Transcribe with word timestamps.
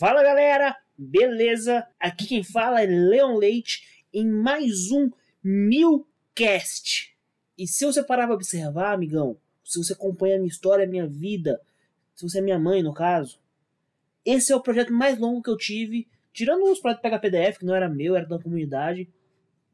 Fala 0.00 0.22
galera, 0.22 0.74
beleza? 0.96 1.86
Aqui 2.00 2.26
quem 2.26 2.42
fala 2.42 2.80
é 2.82 2.86
Leon 2.86 3.36
Leite 3.36 4.06
em 4.14 4.26
mais 4.26 4.90
um 4.90 5.10
Milcast. 5.44 7.14
E 7.58 7.68
se 7.68 7.84
você 7.84 8.02
parar 8.02 8.24
pra 8.24 8.34
observar, 8.34 8.94
amigão, 8.94 9.36
se 9.62 9.78
você 9.78 9.92
acompanha 9.92 10.36
a 10.36 10.38
minha 10.38 10.48
história, 10.48 10.86
a 10.86 10.88
minha 10.88 11.06
vida, 11.06 11.60
se 12.14 12.26
você 12.26 12.38
é 12.38 12.40
minha 12.40 12.58
mãe 12.58 12.82
no 12.82 12.94
caso, 12.94 13.38
esse 14.24 14.50
é 14.50 14.56
o 14.56 14.62
projeto 14.62 14.90
mais 14.90 15.18
longo 15.18 15.42
que 15.42 15.50
eu 15.50 15.56
tive, 15.58 16.08
tirando 16.32 16.62
os 16.62 16.80
projetos 16.80 17.02
Pega 17.02 17.18
PDF, 17.18 17.58
que 17.58 17.66
não 17.66 17.74
era 17.74 17.86
meu, 17.86 18.16
era 18.16 18.24
da 18.24 18.38
comunidade. 18.38 19.06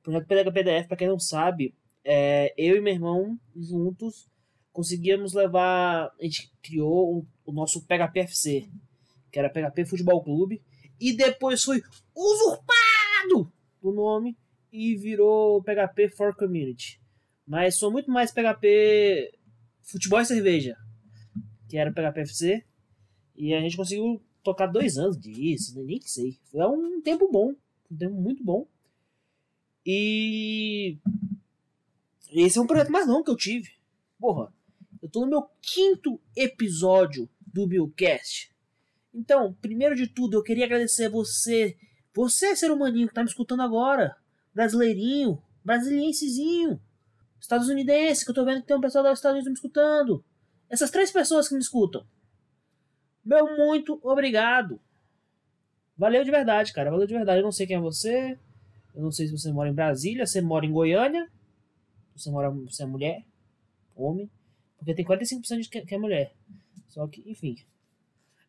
O 0.01 0.03
projeto 0.03 0.27
Pega 0.27 0.51
PDF, 0.51 0.89
para 0.89 0.97
quem 0.97 1.07
não 1.07 1.21
sabe, 1.21 1.73
é, 2.03 2.53
eu 2.59 2.77
e 2.77 2.81
meu 2.81 2.95
irmão 2.95 3.39
juntos 3.55 4.29
conseguíamos 4.73 5.35
levar. 5.35 6.13
A 6.21 6.25
gente 6.25 6.51
criou 6.61 7.19
o, 7.19 7.27
o 7.45 7.53
nosso 7.53 7.87
PHPFC, 7.87 8.69
que 9.37 9.39
era 9.39 9.51
PHP 9.51 9.85
Futebol 9.85 10.25
Clube, 10.25 10.63
e 10.99 11.15
depois 11.15 11.63
foi 11.63 11.83
usurpado 12.15 13.53
do 13.83 13.93
nome 13.93 14.35
e 14.73 14.97
virou 14.97 15.63
PHP 15.63 16.09
for 16.09 16.35
Community. 16.35 16.99
Mas 17.47 17.77
sou 17.77 17.93
muito 17.93 18.11
mais 18.11 18.33
PHP 18.33 19.31
Futebol 19.83 20.23
e 20.23 20.25
Cerveja, 20.25 20.75
que 21.69 21.77
era 21.77 21.93
PHPFC, 21.93 22.65
e 23.37 23.53
a 23.53 23.61
gente 23.61 23.77
conseguiu 23.77 24.25
tocar 24.43 24.69
dois 24.69 24.97
anos 24.97 25.19
disso, 25.19 25.85
nem 25.85 26.01
sei. 26.01 26.39
Foi 26.51 26.67
um 26.67 27.03
tempo 27.03 27.31
bom, 27.31 27.55
um 27.91 27.97
tempo 27.97 28.15
muito 28.15 28.43
bom. 28.43 28.67
E 29.85 30.97
esse 32.31 32.57
é 32.57 32.63
um 32.63 32.67
projeto 32.67 32.91
mais 32.91 33.07
longo 33.07 33.25
que 33.25 33.31
eu 33.31 33.37
tive. 33.37 33.69
Porra, 34.19 34.51
eu 35.03 35.11
tô 35.11 35.21
no 35.21 35.27
meu 35.27 35.43
quinto 35.61 36.19
episódio 36.35 37.29
do 37.47 37.67
Billcast. 37.67 38.56
Então, 39.17 39.55
primeiro 39.63 39.97
de 39.97 40.07
tudo, 40.07 40.37
eu 40.37 40.43
queria 40.43 40.67
agradecer 40.67 41.07
a 41.07 41.11
você, 41.11 41.75
você 42.15 42.55
ser 42.55 42.71
humaninho 42.71 43.09
que 43.09 43.15
tá 43.15 43.23
me 43.23 43.29
escutando 43.31 43.63
agora, 43.63 44.15
brasileirinho, 44.55 45.43
brasiliensezinho, 45.65 46.79
estadunidense, 47.41 48.27
que 48.27 48.31
eu 48.31 48.35
tô 48.35 48.45
vendo 48.45 48.61
que 48.61 48.67
tem 48.67 48.77
um 48.77 48.81
pessoal 48.81 49.03
dos 49.03 49.15
Estados 49.15 49.37
Unidos 49.37 49.49
me 49.49 49.55
escutando. 49.55 50.23
Essas 50.69 50.91
três 50.91 51.11
pessoas 51.11 51.49
que 51.49 51.55
me 51.55 51.61
escutam. 51.61 52.07
Meu 53.25 53.57
muito 53.57 53.99
obrigado. 54.03 54.79
Valeu 55.97 56.23
de 56.23 56.31
verdade, 56.31 56.75
cara. 56.75 56.91
Valeu 56.91 57.07
de 57.07 57.15
verdade. 57.15 57.41
Eu 57.41 57.45
não 57.45 57.53
sei 57.53 57.67
quem 57.67 57.77
é 57.77 57.81
você. 57.81 58.39
Eu 58.95 59.03
não 59.03 59.11
sei 59.11 59.27
se 59.29 59.33
você 59.33 59.51
mora 59.51 59.71
em 59.71 59.75
Brasília, 59.75 60.27
você 60.27 60.43
mora 60.43 60.67
em 60.67 60.73
Goiânia. 60.73 61.27
Você 62.15 62.31
mora, 62.31 62.51
você 62.51 62.83
é 62.83 62.87
mulher, 62.87 63.25
homem. 63.95 64.31
Porque 64.77 64.95
tem 64.95 65.05
45% 65.05 65.61
de 65.61 65.69
que 65.69 65.95
é 65.95 65.99
mulher. 65.99 66.35
Só 66.89 67.07
que, 67.07 67.23
enfim. 67.27 67.57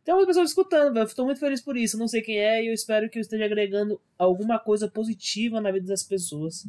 Tem 0.08 0.14
algumas 0.14 0.28
pessoas 0.28 0.52
escutando, 0.52 0.94
velho. 0.94 1.06
Estou 1.06 1.26
muito 1.26 1.38
feliz 1.38 1.62
por 1.62 1.76
isso. 1.76 1.98
não 1.98 2.08
sei 2.08 2.22
quem 2.22 2.40
é 2.40 2.64
e 2.64 2.68
eu 2.68 2.74
espero 2.74 3.10
que 3.10 3.20
eu 3.20 3.22
esteja 3.22 3.44
agregando 3.44 4.02
alguma 4.18 4.58
coisa 4.58 4.90
positiva 4.90 5.60
na 5.60 5.70
vida 5.70 5.86
das 5.86 6.02
pessoas. 6.02 6.66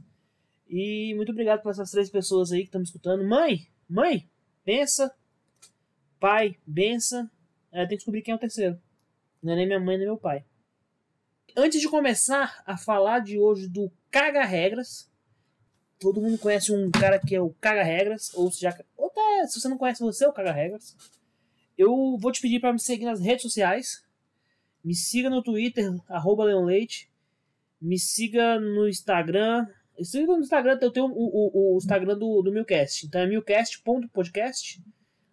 E 0.68 1.14
muito 1.14 1.30
obrigado 1.30 1.62
por 1.62 1.70
essas 1.70 1.88
três 1.92 2.10
pessoas 2.10 2.50
aí 2.50 2.62
que 2.62 2.64
estão 2.64 2.80
me 2.80 2.84
escutando. 2.84 3.24
Mãe, 3.24 3.68
mãe, 3.88 4.28
pensa. 4.64 5.14
Pai, 6.18 6.56
bença. 6.66 7.30
É, 7.70 7.82
tem 7.82 7.90
que 7.90 7.96
descobrir 7.98 8.22
quem 8.22 8.32
é 8.32 8.34
o 8.34 8.40
terceiro. 8.40 8.76
Não 9.40 9.52
é 9.52 9.56
nem 9.56 9.66
minha 9.68 9.78
mãe 9.78 9.96
nem 9.96 10.08
meu 10.08 10.18
pai. 10.18 10.44
Antes 11.56 11.80
de 11.80 11.88
começar 11.88 12.60
a 12.66 12.76
falar 12.76 13.20
de 13.20 13.38
hoje 13.38 13.68
do 13.68 13.88
Caga 14.10 14.44
Regras, 14.44 15.08
todo 16.00 16.20
mundo 16.20 16.38
conhece 16.38 16.72
um 16.72 16.90
cara 16.90 17.20
que 17.20 17.36
é 17.36 17.40
o 17.40 17.54
Caga 17.60 17.84
Regras, 17.84 18.34
ou 18.34 18.50
se, 18.50 18.62
já, 18.62 18.76
ou 18.96 19.06
até, 19.06 19.46
se 19.46 19.60
você 19.60 19.68
não 19.68 19.78
conhece 19.78 20.02
você, 20.02 20.24
é 20.24 20.28
o 20.28 20.32
Caga 20.32 20.50
Regras. 20.50 20.96
Eu 21.78 22.18
vou 22.18 22.32
te 22.32 22.40
pedir 22.40 22.58
para 22.58 22.72
me 22.72 22.80
seguir 22.80 23.04
nas 23.04 23.20
redes 23.20 23.42
sociais. 23.42 24.02
Me 24.84 24.96
siga 24.96 25.30
no 25.30 25.42
Twitter, 25.42 25.94
arroba 26.08 26.44
Leite. 26.44 27.08
Me 27.80 27.96
siga 27.96 28.58
no 28.58 28.88
Instagram. 28.88 29.64
Siga 30.02 30.26
no 30.26 30.40
Instagram, 30.40 30.76
eu 30.80 30.90
tenho 30.90 31.06
o, 31.06 31.12
o, 31.12 31.74
o 31.74 31.76
Instagram 31.78 32.18
do, 32.18 32.42
do 32.42 32.50
Milcast. 32.50 33.06
Então 33.06 33.20
é 33.20 33.26
milcast.podcast. 33.28 34.82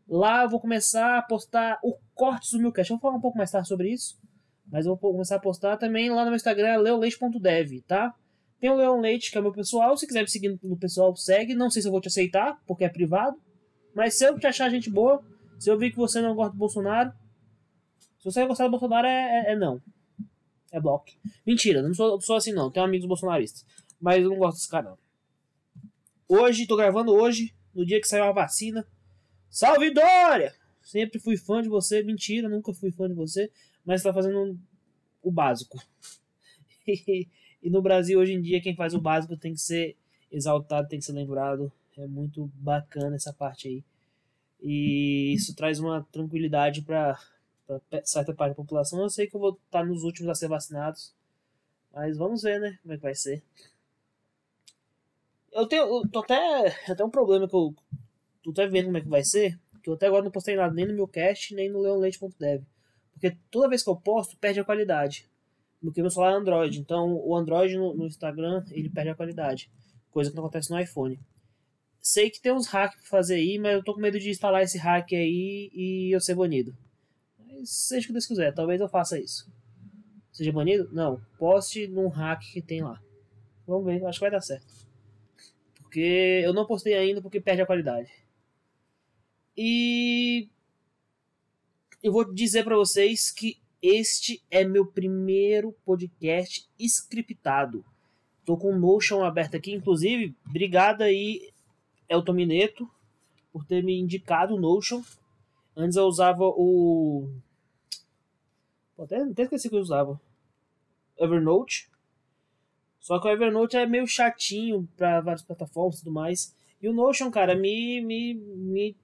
Lá 0.08 0.44
eu 0.44 0.50
vou 0.50 0.60
começar 0.60 1.18
a 1.18 1.22
postar 1.24 1.80
o 1.84 1.98
cortes 2.14 2.52
do 2.52 2.60
Milcast. 2.60 2.92
Eu 2.92 2.98
vou 2.98 3.02
falar 3.02 3.18
um 3.18 3.22
pouco 3.22 3.38
mais 3.40 3.50
tarde 3.50 3.68
sobre 3.68 3.92
isso. 3.92 4.16
Mas 4.68 4.86
eu 4.86 4.96
vou 4.96 5.12
começar 5.14 5.38
a 5.38 5.40
postar 5.40 5.78
também 5.78 6.12
lá 6.12 6.22
no 6.24 6.30
meu 6.30 6.36
Instagram, 6.36 6.78
leoleite.dev, 6.78 7.82
tá? 7.88 8.14
Tem 8.60 8.70
o 8.70 8.76
Leon 8.76 9.00
Leite, 9.00 9.32
que 9.32 9.38
é 9.38 9.40
o 9.40 9.44
meu 9.44 9.52
pessoal. 9.52 9.98
Se 9.98 10.06
quiser 10.06 10.22
me 10.22 10.30
seguir 10.30 10.60
no 10.62 10.78
pessoal, 10.78 11.16
segue. 11.16 11.56
Não 11.56 11.70
sei 11.72 11.82
se 11.82 11.88
eu 11.88 11.92
vou 11.92 12.02
te 12.02 12.08
aceitar, 12.08 12.60
porque 12.68 12.84
é 12.84 12.90
privado. 12.90 13.38
Mas 13.96 14.18
se 14.18 14.26
eu 14.26 14.38
te 14.38 14.48
achar 14.48 14.70
gente 14.70 14.90
boa, 14.90 15.24
se 15.58 15.70
eu 15.70 15.78
ver 15.78 15.92
que 15.92 15.98
você 15.98 16.22
não 16.22 16.36
gosta 16.36 16.52
do 16.52 16.58
Bolsonaro, 16.58 17.12
se 18.20 18.26
você 18.26 18.46
gostar 18.46 18.66
do 18.66 18.72
Bolsonaro, 18.72 19.08
é, 19.08 19.48
é, 19.48 19.52
é 19.52 19.56
não. 19.56 19.82
É 20.72 20.80
bloco. 20.80 21.12
Mentira, 21.46 21.82
não 21.82 21.94
sou, 21.94 22.20
sou 22.20 22.36
assim 22.36 22.52
não. 22.52 22.72
Tenho 22.72 22.86
amigos 22.86 23.08
bolsonaristas. 23.08 23.66
Mas 24.00 24.24
eu 24.24 24.30
não 24.30 24.38
gosto 24.38 24.58
desse 24.58 24.70
cara 24.70 24.90
não. 24.90 24.98
Hoje, 26.28 26.66
tô 26.66 26.76
gravando 26.76 27.14
hoje, 27.14 27.54
no 27.74 27.86
dia 27.86 28.02
que 28.02 28.08
saiu 28.08 28.26
a 28.26 28.32
vacina. 28.32 28.86
Salve 29.50 29.92
Dória! 29.92 30.54
Sempre 30.82 31.20
fui 31.20 31.38
fã 31.38 31.62
de 31.62 31.70
você. 31.70 32.04
Mentira, 32.04 32.50
nunca 32.50 32.74
fui 32.74 32.92
fã 32.92 33.08
de 33.08 33.14
você. 33.14 33.50
Mas 33.86 34.04
tá 34.04 34.14
fazendo 34.14 34.60
o 35.22 35.32
básico. 35.32 35.78
E 37.66 37.70
no 37.72 37.82
Brasil, 37.82 38.20
hoje 38.20 38.32
em 38.32 38.40
dia, 38.40 38.62
quem 38.62 38.76
faz 38.76 38.94
o 38.94 39.02
básico 39.02 39.36
tem 39.36 39.54
que 39.54 39.60
ser 39.60 39.98
exaltado, 40.32 40.88
tem 40.88 41.00
que 41.00 41.06
ser 41.06 41.14
lembrado. 41.14 41.72
É 41.98 42.06
muito 42.06 42.46
bacana 42.54 43.16
essa 43.16 43.34
parte 43.34 43.68
aí. 43.68 43.84
E 44.66 45.34
isso 45.34 45.56
traz 45.56 45.80
uma 45.80 46.04
tranquilidade 46.12 46.82
para 46.82 47.20
certa 48.04 48.34
parte 48.34 48.52
da 48.52 48.56
população. 48.56 49.00
Eu 49.02 49.10
sei 49.10 49.28
que 49.28 49.36
eu 49.36 49.40
vou 49.40 49.60
estar 49.66 49.86
nos 49.86 50.04
últimos 50.04 50.30
a 50.30 50.36
ser 50.36 50.48
vacinados. 50.48 51.14
Mas 51.94 52.18
vamos 52.18 52.42
ver, 52.42 52.60
né? 52.60 52.80
Como 52.82 52.94
é 52.94 52.98
que 52.98 53.04
vai 53.04 53.16
ser. 53.16 53.44
Eu 55.52 55.68
tenho. 55.68 55.84
Eu 55.84 56.10
tô 56.10 56.20
até. 56.20 56.76
Até 56.90 57.06
um 57.06 57.10
problema 57.10 57.48
que 57.48 57.56
eu. 57.56 57.76
Tô 58.44 58.52
até 58.52 58.68
vendo 58.68 58.86
como 58.86 58.98
é 58.98 59.02
que 59.02 59.08
vai 59.08 59.24
ser. 59.24 59.60
Que 59.84 59.90
eu 59.90 59.94
até 59.94 60.08
agora 60.08 60.24
não 60.24 60.32
postei 60.32 60.56
nada 60.56 60.74
nem 60.74 60.88
no 60.88 60.96
meu 60.96 61.08
cast, 61.08 61.54
nem 61.54 61.70
no 61.70 61.82
leonleite.dev. 61.82 62.64
Porque 63.14 63.38
toda 63.52 63.70
vez 63.70 63.84
que 63.84 63.90
eu 63.90 63.96
posto, 63.96 64.36
perde 64.38 64.60
a 64.60 64.66
qualidade 64.66 65.30
porque 65.86 66.02
meu 66.02 66.10
celular 66.10 66.34
é 66.34 66.36
Android. 66.36 66.80
Então 66.80 67.16
o 67.16 67.36
Android 67.36 67.78
no, 67.78 67.94
no, 67.94 68.06
Instagram 68.06 68.64
ele 68.72 68.90
perde 68.90 69.10
a 69.10 69.16
qualidade, 69.16 69.70
coisa 70.12 70.30
que 70.30 70.36
não 70.36 70.44
acontece 70.44 70.72
no 70.72 70.80
iPhone. 70.80 71.20
Sei 72.06 72.30
que 72.30 72.40
tem 72.40 72.52
uns 72.52 72.68
hacks 72.68 73.00
pra 73.00 73.10
fazer 73.10 73.34
aí, 73.34 73.58
mas 73.58 73.74
eu 73.74 73.84
tô 73.84 73.96
com 73.96 74.00
medo 74.00 74.20
de 74.20 74.30
instalar 74.30 74.62
esse 74.62 74.78
hack 74.78 75.12
aí 75.12 75.72
e 75.74 76.16
eu 76.16 76.22
ser 76.22 76.36
banido. 76.36 76.78
Mas 77.40 77.72
seja 77.72 78.04
o 78.04 78.08
que 78.08 78.14
Deus 78.14 78.28
quiser, 78.28 78.54
talvez 78.54 78.80
eu 78.80 78.88
faça 78.88 79.20
isso. 79.20 79.52
Seja 80.32 80.52
banido? 80.52 80.88
Não. 80.94 81.20
Poste 81.40 81.88
num 81.88 82.08
hack 82.08 82.44
que 82.54 82.62
tem 82.62 82.84
lá. 82.84 83.02
Vamos 83.66 83.86
ver, 83.86 84.06
acho 84.06 84.20
que 84.20 84.24
vai 84.24 84.30
dar 84.30 84.42
certo. 84.42 84.72
Porque 85.82 86.44
eu 86.44 86.54
não 86.54 86.68
postei 86.68 86.94
ainda 86.94 87.24
porque 87.24 87.42
perde 87.42 87.64
a 87.64 87.66
qualidade. 87.66 88.12
E 89.58 90.48
eu 92.04 92.12
vou 92.12 92.32
dizer 92.32 92.64
para 92.64 92.76
vocês 92.76 93.32
que 93.32 93.58
este 93.82 94.44
é 94.52 94.64
meu 94.64 94.86
primeiro 94.86 95.72
podcast 95.84 96.70
scriptado. 96.78 97.84
Tô 98.46 98.56
com 98.56 98.76
o 98.76 98.80
Notion 98.80 99.24
aberto 99.24 99.58
aqui, 99.58 99.74
inclusive, 99.74 100.36
obrigado 100.48 101.02
aí, 101.02 101.52
Elton 102.10 102.34
Mineto, 102.34 102.90
por 103.52 103.66
ter 103.66 103.84
me 103.84 103.98
indicado 104.00 104.56
o 104.56 104.60
Notion. 104.60 105.02
Antes 105.76 105.98
eu 105.98 106.06
usava 106.06 106.44
o. 106.44 107.30
Até, 108.98 109.22
até 109.22 109.44
esqueci 109.44 109.70
que 109.70 109.76
eu 109.76 109.82
usava. 109.82 110.20
Evernote. 111.18 111.90
Só 113.00 113.20
que 113.20 113.28
o 113.28 113.32
Evernote 113.32 113.78
é 113.78 113.86
meio 113.86 114.08
chatinho 114.08 114.88
para 114.98 115.22
várias 115.22 115.44
plataformas 115.44 115.98
e 115.98 116.00
tudo 116.00 116.14
mais. 116.14 116.56
E 116.82 116.88
o 116.88 116.94
Notion, 116.94 117.30
cara, 117.30 117.56
me, 117.56 118.02
me, 118.02 118.34
me 118.34 118.96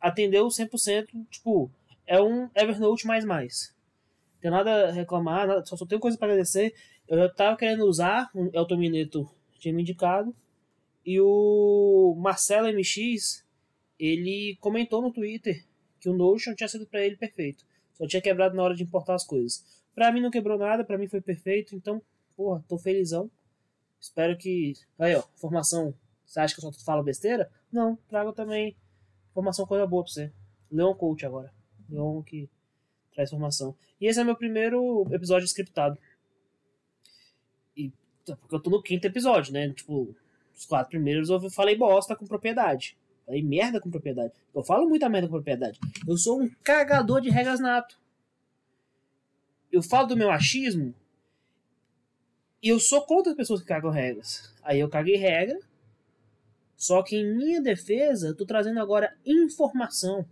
atendeu 0.00 0.46
100%. 0.46 1.08
Tipo, 1.30 1.70
é 2.06 2.20
um 2.20 2.48
Evernote 2.54 3.06
mais 3.06 3.24
mais. 3.24 3.74
Tem 4.40 4.50
nada 4.50 4.88
a 4.88 4.92
reclamar, 4.92 5.46
nada, 5.46 5.64
só, 5.64 5.76
só 5.76 5.84
tenho 5.84 6.00
coisa 6.00 6.16
para 6.16 6.28
agradecer. 6.28 6.74
Eu 7.08 7.18
já 7.18 7.28
tava 7.28 7.56
querendo 7.56 7.84
usar, 7.84 8.30
o 8.34 8.50
Elton 8.52 8.76
Mineto 8.76 9.28
tinha 9.58 9.74
me 9.74 9.82
indicado. 9.82 10.34
E 11.06 11.20
o 11.20 12.16
Marcelo 12.18 12.66
MX, 12.66 13.46
ele 13.96 14.58
comentou 14.60 15.00
no 15.00 15.12
Twitter 15.12 15.64
que 16.00 16.08
o 16.08 16.12
Notion 16.12 16.54
tinha 16.54 16.68
sido 16.68 16.84
para 16.84 17.06
ele 17.06 17.16
perfeito. 17.16 17.64
Só 17.94 18.06
tinha 18.08 18.20
quebrado 18.20 18.56
na 18.56 18.62
hora 18.64 18.74
de 18.74 18.82
importar 18.82 19.14
as 19.14 19.24
coisas. 19.24 19.64
Pra 19.94 20.10
mim 20.10 20.20
não 20.20 20.32
quebrou 20.32 20.58
nada, 20.58 20.84
pra 20.84 20.98
mim 20.98 21.06
foi 21.06 21.20
perfeito, 21.20 21.76
então, 21.76 22.02
porra, 22.36 22.62
tô 22.68 22.76
felizão. 22.76 23.30
Espero 24.00 24.36
que. 24.36 24.74
Aí, 24.98 25.14
ó, 25.14 25.22
formação. 25.36 25.94
Você 26.24 26.40
acha 26.40 26.54
que 26.54 26.64
eu 26.64 26.72
só 26.72 26.84
falo 26.84 27.04
besteira? 27.04 27.50
Não, 27.72 27.96
trago 28.08 28.32
também 28.32 28.76
formação 29.32 29.66
coisa 29.66 29.86
boa 29.86 30.02
pra 30.02 30.12
você. 30.12 30.32
Leon 30.70 30.94
Coach 30.94 31.24
agora. 31.24 31.52
Leon 31.88 32.22
que 32.22 32.50
traz 33.14 33.30
formação. 33.30 33.76
E 34.00 34.06
esse 34.06 34.20
é 34.20 34.24
meu 34.24 34.36
primeiro 34.36 35.06
episódio 35.12 35.46
scriptado. 35.46 35.98
E 37.76 37.92
porque 38.24 38.54
eu 38.54 38.60
tô 38.60 38.70
no 38.70 38.82
quinto 38.82 39.06
episódio, 39.06 39.52
né? 39.52 39.70
Tipo, 39.70 40.14
os 40.56 40.64
quatro 40.64 40.90
primeiros 40.90 41.28
eu 41.28 41.50
falei 41.50 41.76
bosta 41.76 42.16
com 42.16 42.26
propriedade. 42.26 42.96
Falei 43.26 43.42
merda 43.42 43.80
com 43.80 43.90
propriedade. 43.90 44.32
Eu 44.54 44.62
falo 44.62 44.88
muita 44.88 45.08
merda 45.08 45.28
com 45.28 45.34
propriedade. 45.34 45.78
Eu 46.06 46.16
sou 46.16 46.40
um 46.40 46.50
cagador 46.62 47.20
de 47.20 47.28
regras 47.28 47.60
nato. 47.60 47.98
eu 49.70 49.82
falo 49.82 50.06
do 50.06 50.16
meu 50.16 50.30
achismo 50.30 50.94
e 52.62 52.68
eu 52.68 52.80
sou 52.80 53.02
contra 53.02 53.32
as 53.32 53.36
pessoas 53.36 53.60
que 53.60 53.66
cagam 53.66 53.90
regras. 53.90 54.54
Aí 54.62 54.80
eu 54.80 54.88
caguei 54.88 55.16
regra, 55.16 55.58
só 56.76 57.02
que 57.02 57.16
em 57.16 57.36
minha 57.36 57.60
defesa, 57.60 58.28
eu 58.28 58.36
tô 58.36 58.46
trazendo 58.46 58.80
agora 58.80 59.14
informação. 59.26 60.24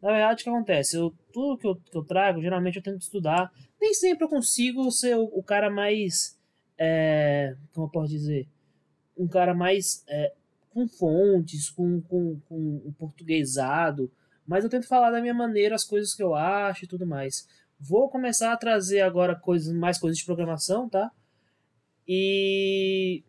Na 0.00 0.10
verdade, 0.10 0.42
o 0.42 0.44
que 0.44 0.50
acontece? 0.50 0.96
Eu, 0.96 1.12
tudo 1.32 1.58
que 1.58 1.66
eu, 1.66 1.74
que 1.74 1.96
eu 1.96 2.04
trago, 2.04 2.40
geralmente 2.40 2.76
eu 2.76 2.82
tento 2.82 3.00
estudar. 3.00 3.52
Nem 3.80 3.92
sempre 3.94 4.24
eu 4.24 4.28
consigo 4.28 4.90
ser 4.92 5.16
o, 5.16 5.24
o 5.24 5.42
cara 5.42 5.68
mais. 5.68 6.38
É, 6.78 7.56
como 7.74 7.86
eu 7.86 7.90
posso 7.90 8.08
dizer? 8.08 8.46
Um 9.18 9.26
cara 9.26 9.52
mais. 9.52 10.04
É, 10.08 10.32
com 10.78 10.86
fontes, 10.86 11.70
com, 11.70 12.00
com, 12.02 12.40
com 12.48 12.82
um 12.84 12.92
portuguesado. 12.92 14.10
Mas 14.46 14.64
eu 14.64 14.70
tento 14.70 14.86
falar 14.86 15.10
da 15.10 15.20
minha 15.20 15.34
maneira 15.34 15.74
as 15.74 15.84
coisas 15.84 16.14
que 16.14 16.22
eu 16.22 16.34
acho 16.34 16.84
e 16.84 16.88
tudo 16.88 17.06
mais. 17.06 17.48
Vou 17.80 18.08
começar 18.08 18.52
a 18.52 18.56
trazer 18.56 19.00
agora 19.00 19.34
coisas, 19.34 19.74
mais 19.74 19.98
coisas 19.98 20.18
de 20.18 20.24
programação, 20.24 20.88
tá? 20.88 21.10
E. 22.06 23.22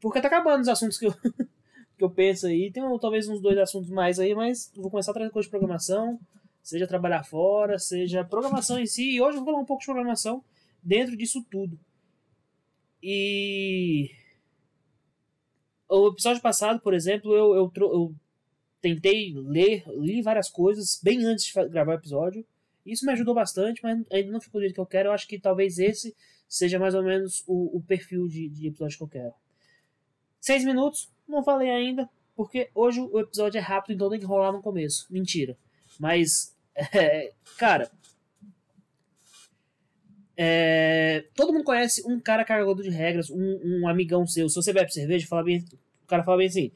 Porque 0.00 0.20
tá 0.20 0.28
acabando 0.28 0.62
os 0.62 0.68
assuntos 0.68 0.98
que 0.98 1.06
eu, 1.06 1.14
que 1.98 2.04
eu 2.04 2.10
penso 2.10 2.46
aí. 2.46 2.70
Tem 2.70 2.82
talvez 2.98 3.28
uns 3.28 3.40
dois 3.40 3.58
assuntos 3.58 3.90
mais 3.90 4.18
aí, 4.18 4.34
mas 4.34 4.72
vou 4.74 4.90
começar 4.90 5.12
a 5.12 5.14
trazer 5.14 5.30
coisas 5.30 5.46
de 5.46 5.50
programação, 5.50 6.18
seja 6.62 6.86
trabalhar 6.86 7.24
fora, 7.24 7.78
seja 7.78 8.24
programação 8.24 8.78
em 8.78 8.86
si. 8.86 9.16
E 9.16 9.20
hoje 9.20 9.36
eu 9.36 9.44
vou 9.44 9.52
falar 9.52 9.62
um 9.62 9.66
pouco 9.66 9.80
de 9.80 9.86
programação 9.86 10.42
dentro 10.82 11.16
disso 11.16 11.44
tudo. 11.50 11.78
E 13.02 14.10
o 15.90 16.08
episódio 16.08 16.40
passado, 16.40 16.80
por 16.80 16.94
exemplo, 16.94 17.34
eu, 17.34 17.54
eu, 17.54 17.72
eu 17.76 18.14
tentei 18.80 19.34
ler, 19.34 19.84
li 19.88 20.22
várias 20.22 20.48
coisas 20.48 21.00
bem 21.02 21.24
antes 21.24 21.44
de 21.44 21.68
gravar 21.68 21.92
o 21.92 21.98
episódio. 21.98 22.44
Isso 22.86 23.04
me 23.04 23.12
ajudou 23.12 23.34
bastante, 23.34 23.82
mas 23.82 24.00
ainda 24.10 24.32
não 24.32 24.40
ficou 24.40 24.60
do 24.60 24.62
jeito 24.62 24.74
que 24.74 24.80
eu 24.80 24.86
quero. 24.86 25.08
Eu 25.08 25.12
acho 25.12 25.26
que 25.26 25.38
talvez 25.38 25.78
esse 25.78 26.14
seja 26.48 26.78
mais 26.78 26.94
ou 26.94 27.02
menos 27.02 27.44
o, 27.46 27.76
o 27.76 27.82
perfil 27.82 28.26
de, 28.26 28.48
de 28.48 28.68
episódio 28.68 28.96
que 28.96 29.04
eu 29.04 29.08
quero. 29.08 29.34
Seis 30.40 30.64
minutos, 30.64 31.10
não 31.28 31.44
falei 31.44 31.70
ainda, 31.70 32.08
porque 32.34 32.70
hoje 32.74 33.00
o 33.00 33.20
episódio 33.20 33.58
é 33.58 33.60
rápido, 33.60 33.94
então 33.94 34.10
tem 34.10 34.18
que 34.18 34.26
rolar 34.26 34.52
no 34.52 34.62
começo. 34.62 35.06
Mentira. 35.10 35.56
Mas, 35.98 36.56
é, 36.74 37.32
cara. 37.58 37.90
É, 40.42 41.26
todo 41.34 41.52
mundo 41.52 41.64
conhece 41.64 42.02
um 42.06 42.18
cara 42.18 42.46
carregador 42.46 42.82
de 42.82 42.88
regras, 42.88 43.28
um, 43.28 43.60
um 43.62 43.86
amigão 43.86 44.26
seu. 44.26 44.48
Se 44.48 44.54
você 44.54 44.72
bebe 44.72 44.90
cerveja, 44.90 45.26
fala 45.26 45.44
bem, 45.44 45.62
o 46.02 46.06
cara 46.06 46.24
fala 46.24 46.38
bem 46.38 46.46
assim: 46.46 46.72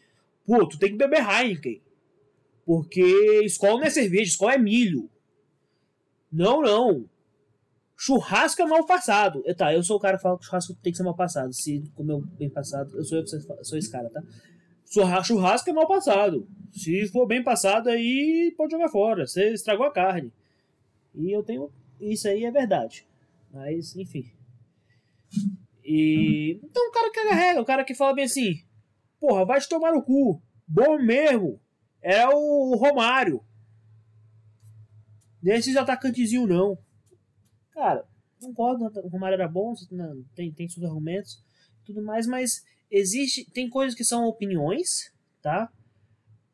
pô, 0.46 0.68
tu 0.68 0.78
tem 0.78 0.90
que 0.90 0.98
beber 0.98 1.26
Heineken. 1.26 1.80
Porque 2.66 3.00
escola 3.42 3.78
não 3.78 3.86
é 3.86 3.90
cerveja, 3.90 4.24
escola 4.24 4.52
é 4.52 4.58
milho. 4.58 5.08
Não, 6.30 6.60
não. 6.60 7.08
Churrasco 7.96 8.60
é 8.60 8.66
mal 8.66 8.84
passado. 8.84 9.42
Eu, 9.46 9.56
tá, 9.56 9.72
eu 9.72 9.82
sou 9.82 9.96
o 9.96 10.00
cara 10.00 10.18
que 10.18 10.22
fala 10.22 10.38
que 10.38 10.44
churrasco 10.44 10.74
tem 10.82 10.92
que 10.92 10.98
ser 10.98 11.04
mal 11.04 11.16
passado. 11.16 11.50
Se 11.54 11.82
comeu 11.94 12.20
bem 12.20 12.50
passado, 12.50 12.94
eu 12.94 13.02
sou, 13.02 13.16
eu 13.16 13.64
sou 13.64 13.78
esse 13.78 13.90
cara, 13.90 14.10
tá? 14.10 14.22
Churrasco 15.24 15.70
é 15.70 15.72
mal 15.72 15.88
passado. 15.88 16.46
Se 16.70 17.08
for 17.08 17.26
bem 17.26 17.42
passado, 17.42 17.88
aí 17.88 18.52
pode 18.58 18.72
jogar 18.72 18.90
fora. 18.90 19.26
Você 19.26 19.54
estragou 19.54 19.86
a 19.86 19.90
carne. 19.90 20.30
E 21.14 21.32
eu 21.32 21.42
tenho. 21.42 21.70
Isso 21.98 22.28
aí 22.28 22.44
é 22.44 22.50
verdade. 22.50 23.06
Mas, 23.54 23.94
enfim. 23.94 24.24
E. 25.84 26.60
Então 26.62 26.88
o 26.88 26.92
cara 26.92 27.10
que 27.10 27.24
carrega, 27.24 27.60
o 27.60 27.64
cara 27.64 27.84
que 27.84 27.94
fala 27.94 28.12
bem 28.12 28.24
assim: 28.24 28.64
Porra, 29.20 29.46
vai 29.46 29.60
te 29.60 29.68
tomar 29.68 29.92
no 29.92 30.02
cu. 30.02 30.42
Bom 30.66 30.98
mesmo. 30.98 31.60
É 32.02 32.26
o 32.28 32.74
Romário. 32.74 33.42
Desses 35.40 35.76
atacantezinho, 35.76 36.46
não. 36.46 36.76
Cara, 37.70 38.04
concordo, 38.40 38.84
o 38.84 39.08
Romário 39.08 39.34
era 39.34 39.48
bom, 39.48 39.74
tem, 40.34 40.52
tem 40.52 40.68
seus 40.68 40.84
argumentos 40.84 41.42
tudo 41.84 42.02
mais, 42.02 42.26
mas 42.26 42.64
existe. 42.90 43.48
Tem 43.50 43.68
coisas 43.68 43.94
que 43.94 44.04
são 44.04 44.26
opiniões, 44.26 45.12
tá? 45.42 45.70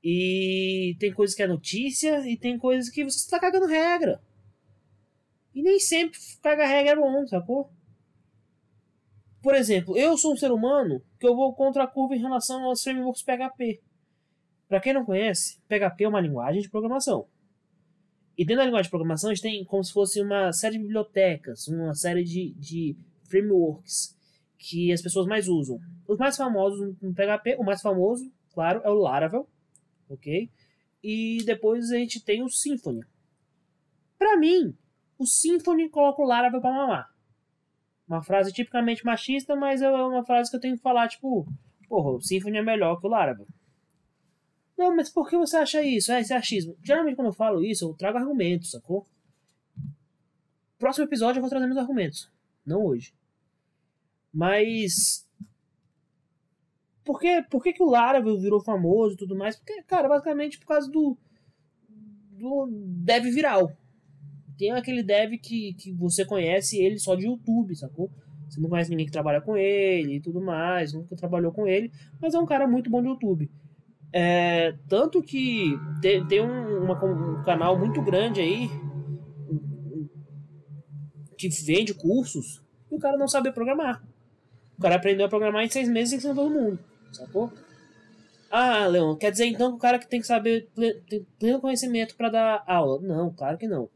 E 0.02 0.96
tem 0.98 1.12
coisas 1.12 1.36
que 1.36 1.42
é 1.42 1.46
notícia, 1.46 2.28
e 2.28 2.36
tem 2.36 2.58
coisas 2.58 2.90
que 2.90 3.04
você 3.04 3.16
está 3.16 3.38
cagando 3.38 3.66
regra. 3.66 4.20
E 5.54 5.62
nem 5.62 5.78
sempre 5.78 6.18
cagar 6.42 6.68
regra 6.68 6.96
bom, 6.96 7.26
sacou? 7.26 7.70
Por 9.42 9.54
exemplo, 9.54 9.96
eu 9.96 10.16
sou 10.16 10.32
um 10.32 10.36
ser 10.36 10.52
humano 10.52 11.02
que 11.18 11.26
eu 11.26 11.34
vou 11.34 11.54
contra 11.54 11.84
a 11.84 11.86
curva 11.86 12.14
em 12.14 12.20
relação 12.20 12.64
aos 12.64 12.82
frameworks 12.82 13.22
PHP. 13.22 13.80
Para 14.68 14.80
quem 14.80 14.92
não 14.92 15.04
conhece, 15.04 15.58
PHP 15.66 16.04
é 16.04 16.08
uma 16.08 16.20
linguagem 16.20 16.60
de 16.60 16.68
programação. 16.68 17.26
E 18.36 18.44
dentro 18.44 18.60
da 18.60 18.66
linguagem 18.66 18.84
de 18.84 18.90
programação, 18.90 19.30
a 19.30 19.34
gente 19.34 19.42
tem 19.42 19.64
como 19.64 19.82
se 19.82 19.92
fosse 19.92 20.20
uma 20.20 20.52
série 20.52 20.74
de 20.74 20.82
bibliotecas, 20.84 21.66
uma 21.68 21.94
série 21.94 22.22
de, 22.22 22.54
de 22.54 22.96
frameworks 23.24 24.16
que 24.58 24.92
as 24.92 25.02
pessoas 25.02 25.26
mais 25.26 25.48
usam. 25.48 25.78
Os 26.06 26.18
mais 26.18 26.36
famosos 26.36 26.94
no 27.00 27.14
PHP, 27.14 27.56
o 27.58 27.64
mais 27.64 27.80
famoso, 27.80 28.30
claro, 28.52 28.80
é 28.84 28.90
o 28.90 28.94
Laravel, 28.94 29.48
ok? 30.08 30.50
E 31.02 31.42
depois 31.44 31.90
a 31.90 31.96
gente 31.96 32.22
tem 32.22 32.42
o 32.42 32.48
Symfony. 32.48 33.00
Para 34.18 34.36
mim, 34.38 34.76
o 35.20 35.26
Symfony 35.26 35.90
coloca 35.90 36.22
o 36.22 36.24
Laravel 36.24 36.62
para 36.62 36.72
mamar. 36.72 37.10
Uma 38.08 38.22
frase 38.22 38.50
tipicamente 38.50 39.04
machista, 39.04 39.54
mas 39.54 39.82
é 39.82 39.90
uma 39.90 40.24
frase 40.24 40.50
que 40.50 40.56
eu 40.56 40.60
tenho 40.60 40.76
que 40.76 40.82
falar, 40.82 41.08
tipo, 41.08 41.46
porra, 41.86 42.12
o 42.12 42.20
Symfony 42.22 42.56
é 42.56 42.62
melhor 42.62 42.98
que 42.98 43.06
o 43.06 43.10
Laravel. 43.10 43.46
Não, 44.78 44.96
mas 44.96 45.10
por 45.10 45.28
que 45.28 45.36
você 45.36 45.58
acha 45.58 45.82
isso? 45.82 46.10
É, 46.10 46.20
esse 46.20 46.32
achismo. 46.32 46.74
Geralmente 46.82 47.16
quando 47.16 47.26
eu 47.26 47.34
falo 47.34 47.62
isso, 47.62 47.84
eu 47.84 47.94
trago 47.94 48.16
argumentos, 48.16 48.70
sacou? 48.70 49.06
Próximo 50.78 51.04
episódio 51.04 51.38
eu 51.38 51.42
vou 51.42 51.50
trazer 51.50 51.66
meus 51.66 51.78
argumentos. 51.78 52.32
Não 52.64 52.82
hoje. 52.82 53.12
Mas. 54.32 55.28
Por 57.04 57.20
que, 57.20 57.42
por 57.42 57.62
que, 57.62 57.74
que 57.74 57.82
o 57.82 57.90
Laravel 57.90 58.40
virou 58.40 58.64
famoso 58.64 59.14
e 59.14 59.18
tudo 59.18 59.36
mais? 59.36 59.56
Porque, 59.56 59.82
cara, 59.82 60.08
basicamente 60.08 60.58
por 60.58 60.66
causa 60.66 60.90
do. 60.90 61.18
do 62.30 62.68
dev 62.70 63.24
viral. 63.24 63.76
Tem 64.60 64.72
aquele 64.72 65.02
dev 65.02 65.38
que, 65.38 65.72
que 65.72 65.90
você 65.94 66.22
conhece 66.22 66.76
ele 66.76 66.98
só 66.98 67.14
de 67.14 67.24
YouTube, 67.24 67.74
sacou? 67.74 68.10
Você 68.46 68.60
não 68.60 68.68
conhece 68.68 68.90
ninguém 68.90 69.06
que 69.06 69.12
trabalha 69.12 69.40
com 69.40 69.56
ele 69.56 70.16
e 70.16 70.20
tudo 70.20 70.38
mais, 70.38 70.92
nunca 70.92 71.16
trabalhou 71.16 71.50
com 71.50 71.66
ele, 71.66 71.90
mas 72.20 72.34
é 72.34 72.38
um 72.38 72.44
cara 72.44 72.68
muito 72.68 72.90
bom 72.90 73.00
de 73.00 73.08
YouTube. 73.08 73.50
É, 74.12 74.74
tanto 74.86 75.22
que 75.22 75.72
tem, 76.02 76.26
tem 76.26 76.42
um, 76.42 76.84
uma, 76.84 77.02
um 77.02 77.42
canal 77.42 77.78
muito 77.78 78.02
grande 78.02 78.42
aí 78.42 78.68
que 81.38 81.48
vende 81.64 81.94
cursos 81.94 82.62
e 82.92 82.96
o 82.96 82.98
cara 82.98 83.16
não 83.16 83.28
sabe 83.28 83.50
programar. 83.52 84.06
O 84.76 84.82
cara 84.82 84.96
aprendeu 84.96 85.24
a 85.24 85.30
programar 85.30 85.64
em 85.64 85.70
seis 85.70 85.88
meses 85.88 86.12
e 86.12 86.16
ensinou 86.16 86.36
todo 86.36 86.50
mundo, 86.50 86.78
sacou? 87.12 87.50
Ah, 88.50 88.86
Leon, 88.86 89.16
quer 89.16 89.30
dizer 89.30 89.46
então 89.46 89.70
que 89.70 89.76
o 89.76 89.80
cara 89.80 89.98
que 89.98 90.06
tem 90.06 90.20
que 90.20 90.26
saber 90.26 90.68
pleno 91.38 91.62
conhecimento 91.62 92.14
para 92.14 92.28
dar 92.28 92.64
aula? 92.66 93.00
Não, 93.00 93.32
claro 93.32 93.56
que 93.56 93.66
não. 93.66 93.88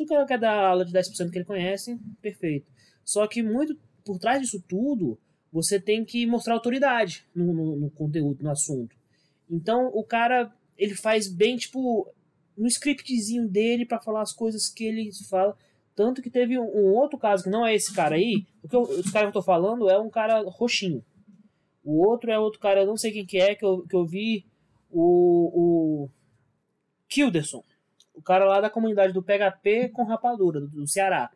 O 0.00 0.06
cara 0.06 0.26
quer 0.26 0.38
dar 0.38 0.68
aula 0.68 0.84
de 0.84 0.92
10% 0.92 1.30
que 1.30 1.38
ele 1.38 1.44
conhece, 1.44 1.98
perfeito. 2.20 2.66
Só 3.04 3.26
que 3.26 3.42
muito 3.42 3.78
por 4.04 4.18
trás 4.18 4.40
disso 4.40 4.62
tudo, 4.68 5.18
você 5.52 5.80
tem 5.80 6.04
que 6.04 6.26
mostrar 6.26 6.54
autoridade 6.54 7.24
no, 7.34 7.52
no, 7.52 7.76
no 7.76 7.90
conteúdo, 7.90 8.42
no 8.42 8.50
assunto. 8.50 8.94
Então 9.50 9.88
o 9.88 10.04
cara 10.04 10.52
ele 10.76 10.94
faz 10.94 11.28
bem 11.28 11.56
tipo 11.56 12.12
no 12.56 12.66
scriptzinho 12.66 13.48
dele 13.48 13.84
para 13.84 14.00
falar 14.00 14.22
as 14.22 14.32
coisas 14.32 14.68
que 14.68 14.84
ele 14.84 15.10
fala. 15.28 15.56
Tanto 15.94 16.20
que 16.20 16.30
teve 16.30 16.58
um, 16.58 16.64
um, 16.64 16.94
outro 16.94 17.18
caso 17.18 17.44
que 17.44 17.50
não 17.50 17.66
é 17.66 17.74
esse 17.74 17.92
cara 17.94 18.16
aí. 18.16 18.46
O 18.62 18.68
que 18.68 18.76
eu, 18.76 18.82
esse 19.00 19.10
cara 19.10 19.26
que 19.26 19.28
eu 19.36 19.40
tô 19.40 19.42
falando 19.42 19.88
é 19.88 19.98
um 19.98 20.10
cara 20.10 20.42
roxinho. 20.42 21.02
O 21.82 22.04
outro 22.06 22.30
é 22.30 22.38
outro 22.38 22.60
cara, 22.60 22.80
eu 22.80 22.86
não 22.86 22.96
sei 22.96 23.12
quem 23.12 23.24
que 23.24 23.38
é, 23.38 23.54
que 23.54 23.64
eu, 23.64 23.82
que 23.86 23.94
eu 23.94 24.04
vi 24.04 24.44
o, 24.90 26.04
o 26.04 26.10
Kilderson. 27.08 27.62
O 28.16 28.22
cara 28.22 28.44
lá 28.44 28.60
da 28.60 28.70
comunidade 28.70 29.12
do 29.12 29.22
PHP 29.22 29.90
com 29.90 30.04
rapadura, 30.04 30.60
do, 30.60 30.68
do 30.68 30.88
Ceará. 30.88 31.30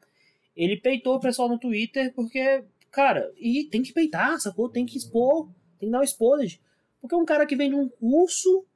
Ele 0.57 0.77
peitou 0.77 1.17
o 1.17 1.21
pessoal 1.21 1.49
no 1.49 1.59
Twitter 1.59 2.13
porque, 2.15 2.65
cara, 2.91 3.31
e 3.37 3.65
tem 3.67 3.83
que 3.83 3.93
peitar, 3.93 4.41
sacou? 4.41 4.69
Tem 4.69 4.87
que 4.87 4.97
expor, 4.97 5.49
tem 5.79 5.89
que 5.89 5.93
dar 5.93 6.01
um 6.01 6.05
exposed. 6.05 6.61
Porque 7.01 7.15
um 7.15 7.25
cara 7.25 7.47
que 7.47 7.57
vem 7.57 7.71
de 7.71 7.77
um 7.77 7.89
curso 7.89 8.67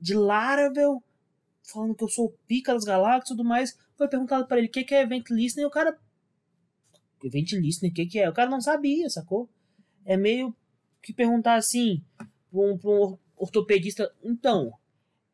de 0.00 0.14
Laravel, 0.14 1.02
falando 1.62 1.94
que 1.94 2.04
eu 2.04 2.08
sou 2.08 2.26
o 2.26 2.34
pica 2.46 2.74
das 2.74 2.84
galáxias 2.84 3.30
e 3.30 3.36
tudo 3.36 3.44
mais, 3.44 3.76
foi 3.96 4.08
perguntado 4.08 4.46
para 4.46 4.58
ele 4.58 4.66
o 4.66 4.70
que, 4.70 4.84
que 4.84 4.94
é 4.94 5.02
Event 5.02 5.30
Listening, 5.30 5.62
e 5.64 5.66
o 5.66 5.70
cara. 5.70 5.98
Event 7.22 7.52
Listening, 7.52 7.90
o 7.90 7.94
que, 7.94 8.06
que 8.06 8.18
é? 8.18 8.28
O 8.28 8.32
cara 8.32 8.50
não 8.50 8.60
sabia, 8.60 9.08
sacou? 9.08 9.48
É 10.04 10.16
meio 10.16 10.54
que 11.00 11.12
perguntar 11.12 11.54
assim 11.54 12.02
um, 12.52 12.78
um, 12.84 13.18
ortopedista. 13.36 14.12
Então, 14.22 14.72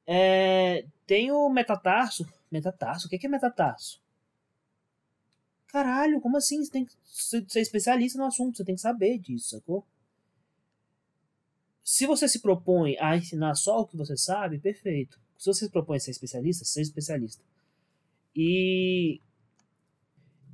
é, 0.06 0.84
tem 1.08 1.32
o 1.32 1.48
metatarso. 1.48 2.28
Metatarso? 2.52 3.06
O 3.06 3.10
que, 3.10 3.26
é 3.26 3.28
metatarso? 3.28 4.00
Caralho, 5.66 6.20
como 6.20 6.36
assim? 6.36 6.62
Você 6.62 6.70
tem 6.70 6.84
que 6.84 6.92
ser 7.04 7.60
especialista 7.60 8.18
no 8.18 8.26
assunto, 8.26 8.58
você 8.58 8.64
tem 8.64 8.74
que 8.74 8.80
saber 8.80 9.18
disso, 9.18 9.56
sacou? 9.56 9.84
Se 11.82 12.06
você 12.06 12.28
se 12.28 12.40
propõe 12.40 12.96
a 13.00 13.16
ensinar 13.16 13.54
só 13.54 13.80
o 13.80 13.86
que 13.86 13.96
você 13.96 14.16
sabe, 14.16 14.58
perfeito. 14.58 15.18
Se 15.38 15.46
você 15.46 15.64
se 15.64 15.70
propõe 15.70 15.96
a 15.96 16.00
ser 16.00 16.10
especialista, 16.10 16.64
seja 16.64 16.88
especialista. 16.90 17.42
E 18.36 19.20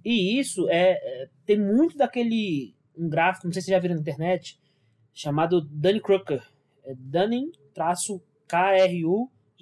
E 0.04 0.38
isso 0.38 0.68
é, 0.68 0.92
é, 0.92 1.28
tem 1.44 1.58
muito 1.58 1.96
daquele 1.96 2.74
um 2.96 3.08
gráfico, 3.08 3.46
não 3.46 3.52
sei 3.52 3.60
se 3.60 3.66
você 3.66 3.72
já 3.72 3.80
viram 3.80 3.96
na 3.96 4.00
internet, 4.00 4.60
chamado 5.12 5.60
Dunning 5.62 6.00
Kruger. 6.00 6.48
É 6.84 6.94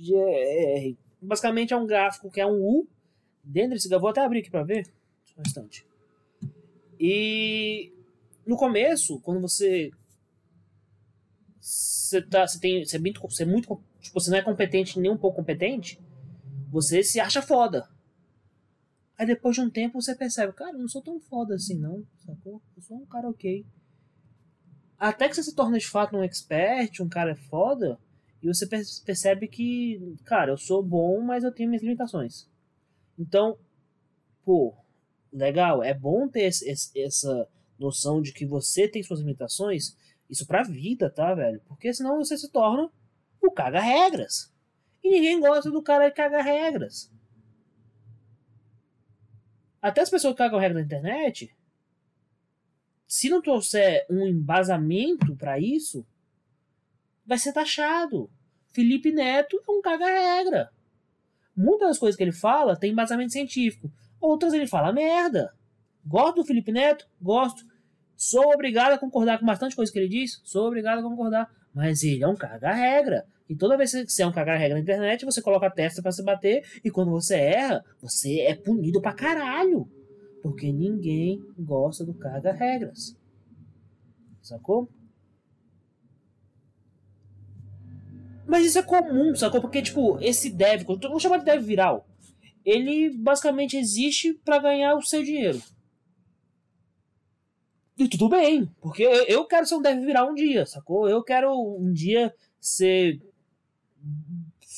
Dunning-K-R-U-G-R. 0.03 0.99
Basicamente 1.21 1.73
é 1.73 1.77
um 1.77 1.87
gráfico 1.87 2.31
que 2.31 2.41
é 2.41 2.47
um 2.47 2.61
U 2.61 2.89
dentro 3.43 3.71
desse 3.71 3.89
vou 3.89 4.09
até 4.09 4.21
abrir 4.21 4.41
aqui 4.41 4.51
para 4.51 4.65
ver. 4.65 4.87
Só 5.25 5.39
um 5.39 5.43
instante. 5.47 5.87
E 6.99 7.93
no 8.47 8.57
começo, 8.57 9.21
quando 9.21 9.41
você 9.41 9.91
você 11.61 12.21
tá, 12.21 12.47
você 12.47 12.59
tem, 12.59 12.85
você 12.85 12.97
é 12.97 12.99
muito, 12.99 13.21
é 13.41 13.45
muito, 13.45 13.81
tipo, 14.01 14.21
você 14.21 14.31
não 14.31 14.39
é 14.39 14.43
competente 14.43 14.99
nem 14.99 15.11
um 15.11 15.17
pouco 15.17 15.37
competente, 15.37 15.99
você 16.69 17.03
se 17.03 17.21
acha 17.21 17.41
foda. 17.41 17.89
Aí 19.17 19.27
depois 19.27 19.55
de 19.55 19.63
um 19.63 19.71
tempo 19.71 20.01
você 20.01 20.15
percebe, 20.15 20.53
cara, 20.53 20.73
eu 20.73 20.81
não 20.81 20.89
sou 20.89 21.01
tão 21.01 21.21
foda 21.21 21.55
assim 21.55 21.79
não, 21.79 22.05
sacou? 22.27 22.61
Eu 22.77 22.83
sou 22.83 22.97
um 22.97 23.07
cara 23.07 23.29
ok. 23.29 23.65
Até 24.99 25.29
que 25.29 25.37
você 25.37 25.43
se 25.45 25.55
torna 25.55 25.79
de 25.79 25.87
fato 25.87 26.17
um 26.17 26.23
expert, 26.23 27.01
um 27.01 27.09
cara 27.09 27.37
foda, 27.37 27.99
e 28.43 28.49
você 28.49 28.67
percebe 28.67 29.47
que, 29.47 30.17
cara, 30.25 30.53
eu 30.53 30.59
sou 30.59 30.83
bom, 30.83 31.21
mas 31.21 31.45
eu 31.45 31.53
tenho 31.53 31.69
minhas 31.69 31.83
limitações. 31.83 32.49
Então, 33.17 33.57
pô, 34.45 34.75
legal, 35.33 35.83
é 35.83 35.95
bom 35.95 36.29
ter 36.29 36.45
esse, 36.45 36.91
essa 36.99 37.49
noção 37.79 38.21
de 38.21 38.33
que 38.33 38.45
você 38.45 38.89
tem 38.89 39.03
suas 39.03 39.21
limitações, 39.21 39.97
isso 40.29 40.47
pra 40.47 40.65
vida, 40.65 41.09
tá, 41.09 41.35
velho? 41.35 41.61
Porque 41.69 41.95
senão 41.95 42.19
você 42.19 42.37
se 42.37 42.51
torna 42.51 42.91
o 43.41 43.51
caga-regras. 43.51 44.53
E 45.05 45.11
ninguém 45.11 45.39
gosta 45.41 45.71
do 45.71 45.83
cara 45.83 46.11
que 46.11 46.17
caga 46.17 46.43
regras. 46.43 47.13
Até 49.81 50.01
as 50.01 50.11
pessoas 50.11 50.35
que 50.35 50.39
cagam 50.39 50.59
regra 50.59 50.79
na 50.79 50.85
internet, 50.85 51.55
se 53.07 53.29
não 53.29 53.43
trouxer 53.43 54.07
um 54.09 54.27
embasamento 54.27 55.37
para 55.37 55.59
isso, 55.59 56.07
vai 57.27 57.39
ser 57.39 57.53
taxado. 57.53 58.31
Felipe 58.71 59.13
Neto 59.13 59.61
é 59.69 59.71
um 59.71 59.81
caga-regra. 59.83 60.71
Muitas 61.57 61.89
das 61.89 61.99
coisas 61.99 62.17
que 62.17 62.23
ele 62.23 62.33
fala 62.33 62.77
tem 62.77 62.93
embasamento 62.93 63.33
científico. 63.33 63.91
Outras 64.21 64.53
ele 64.53 64.67
fala 64.67 64.93
merda. 64.93 65.53
Gosto 66.05 66.37
do 66.37 66.45
Felipe 66.45 66.73
Neto? 66.73 67.07
Gosto. 67.21 67.63
Sou 68.17 68.53
obrigado 68.53 68.93
a 68.93 68.99
concordar 68.99 69.39
com 69.39 69.47
bastante 69.47 69.77
coisa 69.77 69.93
que 69.93 69.99
ele 69.99 70.09
diz? 70.09 70.41
Sou 70.45 70.67
obrigado 70.67 71.01
a 71.01 71.03
concordar. 71.03 71.51
Mas 71.75 72.03
ele 72.03 72.23
é 72.23 72.29
um 72.29 72.37
caga-regra. 72.37 73.27
E 73.49 73.57
toda 73.57 73.77
vez 73.77 73.93
que 73.93 74.09
você 74.09 74.23
é 74.23 74.27
um 74.27 74.33
cagar-regra 74.33 74.75
na 74.77 74.81
internet, 74.81 75.25
você 75.25 75.43
coloca 75.43 75.67
a 75.67 75.71
testa 75.71 76.01
para 76.01 76.13
se 76.13 76.23
bater. 76.23 76.65
E 76.85 76.91
quando 76.91 77.11
você 77.11 77.35
erra, 77.35 77.85
você 78.01 78.41
é 78.41 78.55
punido 78.55 79.01
pra 79.01 79.13
caralho. 79.13 79.87
Porque 80.43 80.73
ninguém 80.73 81.39
gosta 81.59 82.05
do 82.05 82.15
caga-regras. 82.15 83.17
Sacou? 84.41 84.89
Mas 88.47 88.67
isso 88.67 88.79
é 88.79 88.83
comum, 88.83 89.35
sacou? 89.35 89.61
Porque, 89.61 89.83
tipo, 89.83 90.19
esse 90.21 90.51
dev, 90.51 90.83
vamos 90.85 91.23
chamar 91.23 91.39
de 91.39 91.45
dev 91.45 91.63
viral, 91.63 92.07
ele 92.65 93.11
basicamente 93.11 93.77
existe 93.77 94.35
para 94.45 94.59
ganhar 94.59 94.95
o 94.95 95.03
seu 95.03 95.23
dinheiro. 95.23 95.63
E 97.99 98.09
tudo 98.09 98.29
bem, 98.29 98.67
porque 98.81 99.03
eu 99.03 99.45
quero 99.45 99.67
ser 99.67 99.75
um 99.75 99.83
dev 99.83 100.05
viral 100.05 100.31
um 100.31 100.35
dia, 100.35 100.67
sacou? 100.67 101.09
Eu 101.09 101.23
quero 101.23 101.53
um 101.53 101.93
dia 101.93 102.35
ser 102.61 103.21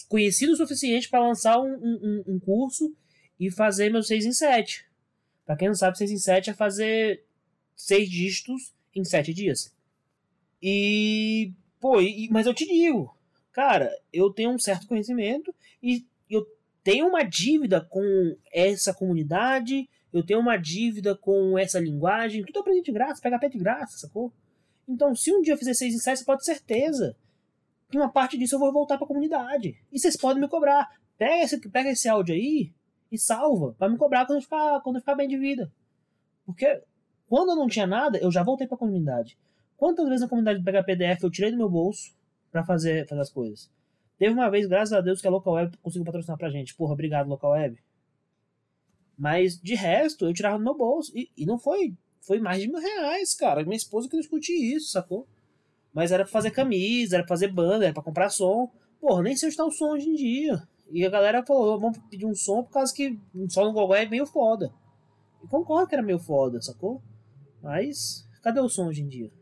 conhecido 0.08 0.52
o 0.52 0.56
suficiente 0.56 1.08
para 1.08 1.26
lançar 1.26 1.58
um, 1.58 1.74
um, 1.74 2.24
um, 2.26 2.40
curso 2.40 2.94
e 3.38 3.50
fazer 3.50 3.90
meus 3.90 4.06
6 4.06 4.26
em 4.26 4.32
7. 4.32 4.86
Para 5.46 5.56
quem 5.56 5.68
não 5.68 5.74
sabe, 5.74 5.98
6 5.98 6.10
em 6.10 6.18
7 6.18 6.50
é 6.50 6.54
fazer 6.54 7.24
6 7.76 8.08
dígitos 8.08 8.74
em 8.94 9.04
7 9.04 9.32
dias. 9.32 9.74
E, 10.60 11.52
pô, 11.80 12.00
e, 12.00 12.28
mas 12.30 12.46
eu 12.46 12.54
te 12.54 12.66
digo, 12.66 13.16
cara, 13.54 13.90
eu 14.12 14.30
tenho 14.30 14.50
um 14.50 14.58
certo 14.58 14.86
conhecimento 14.86 15.54
e 15.80 16.04
eu 16.28 16.44
tenho 16.82 17.08
uma 17.08 17.22
dívida 17.22 17.80
com 17.80 18.36
essa 18.52 18.92
comunidade, 18.92 19.88
eu 20.12 20.26
tenho 20.26 20.40
uma 20.40 20.56
dívida 20.56 21.16
com 21.16 21.56
essa 21.56 21.78
linguagem, 21.78 22.44
tudo 22.44 22.58
aprendi 22.58 22.82
de 22.82 22.92
graça, 22.92 23.22
pé 23.22 23.48
de 23.48 23.58
graça, 23.58 23.96
sacou? 23.96 24.32
Então, 24.86 25.14
se 25.14 25.32
um 25.32 25.40
dia 25.40 25.54
eu 25.54 25.58
fizer 25.58 25.72
6 25.72 25.94
em 25.94 25.98
7, 25.98 26.18
você 26.18 26.24
pode 26.24 26.44
ter 26.44 26.52
certeza 26.52 27.16
que 27.88 27.96
uma 27.96 28.10
parte 28.10 28.36
disso 28.36 28.56
eu 28.56 28.58
vou 28.58 28.72
voltar 28.72 28.96
para 28.96 29.04
a 29.04 29.08
comunidade. 29.08 29.80
E 29.90 29.98
vocês 29.98 30.16
podem 30.16 30.42
me 30.42 30.48
cobrar. 30.48 30.90
Pega 31.16 31.44
esse, 31.44 31.68
pega 31.70 31.90
esse 31.90 32.08
áudio 32.08 32.34
aí 32.34 32.72
e 33.10 33.16
salva 33.16 33.74
para 33.78 33.88
me 33.88 33.96
cobrar 33.96 34.26
quando 34.26 34.38
eu, 34.38 34.42
ficar, 34.42 34.80
quando 34.80 34.96
eu 34.96 35.00
ficar 35.00 35.14
bem 35.14 35.28
de 35.28 35.38
vida. 35.38 35.72
Porque 36.44 36.82
quando 37.28 37.50
eu 37.50 37.56
não 37.56 37.68
tinha 37.68 37.86
nada, 37.86 38.18
eu 38.18 38.30
já 38.30 38.42
voltei 38.42 38.66
para 38.66 38.74
a 38.74 38.78
comunidade. 38.78 39.38
Quantas 39.76 40.06
vezes 40.06 40.22
na 40.22 40.28
comunidade 40.28 40.60
do 40.60 40.84
PDF 40.84 41.22
eu 41.22 41.30
tirei 41.30 41.50
do 41.50 41.56
meu 41.56 41.70
bolso 41.70 42.12
para 42.54 42.62
fazer, 42.62 43.04
fazer 43.08 43.20
as 43.20 43.30
coisas? 43.30 43.68
Teve 44.16 44.32
uma 44.32 44.48
vez, 44.48 44.68
graças 44.68 44.92
a 44.92 45.00
Deus, 45.00 45.20
que 45.20 45.26
a 45.26 45.30
Local 45.30 45.54
Web 45.54 45.76
conseguiu 45.78 46.04
patrocinar 46.04 46.38
pra 46.38 46.48
gente. 46.48 46.72
Porra, 46.76 46.92
obrigado, 46.92 47.26
Local 47.26 47.50
Web. 47.50 47.82
Mas 49.18 49.60
de 49.60 49.74
resto, 49.74 50.24
eu 50.24 50.32
tirava 50.32 50.56
do 50.56 50.62
meu 50.62 50.76
bolso. 50.76 51.10
E, 51.16 51.28
e 51.36 51.44
não 51.44 51.58
foi. 51.58 51.96
Foi 52.20 52.38
mais 52.38 52.62
de 52.62 52.68
mil 52.68 52.80
reais, 52.80 53.34
cara. 53.34 53.64
Minha 53.64 53.76
esposa 53.76 54.08
que 54.08 54.16
discutir 54.16 54.52
isso, 54.52 54.92
sacou? 54.92 55.26
Mas 55.92 56.12
era 56.12 56.22
pra 56.22 56.32
fazer 56.32 56.52
camisa, 56.52 57.16
era 57.16 57.24
pra 57.24 57.34
fazer 57.34 57.48
banda, 57.48 57.86
era 57.86 57.92
pra 57.92 58.04
comprar 58.04 58.30
som. 58.30 58.70
Porra, 59.00 59.20
nem 59.24 59.36
sei 59.36 59.48
onde 59.48 59.56
tá 59.56 59.64
o 59.64 59.72
som 59.72 59.90
hoje 59.90 60.08
em 60.08 60.14
dia. 60.14 60.62
E 60.92 61.04
a 61.04 61.10
galera 61.10 61.44
falou, 61.44 61.80
vamos 61.80 61.98
pedir 62.08 62.24
um 62.24 62.36
som 62.36 62.62
por 62.62 62.70
causa 62.70 62.94
que 62.94 63.18
um 63.34 63.50
som 63.50 63.64
no 63.64 63.72
Gogó 63.72 63.96
é 63.96 64.06
meio 64.06 64.26
foda. 64.26 64.72
E 65.42 65.48
concordo 65.48 65.88
que 65.88 65.94
era 65.96 66.04
meio 66.04 66.20
foda, 66.20 66.62
sacou? 66.62 67.02
Mas, 67.60 68.24
cadê 68.44 68.60
o 68.60 68.68
som 68.68 68.86
hoje 68.86 69.02
em 69.02 69.08
dia? 69.08 69.32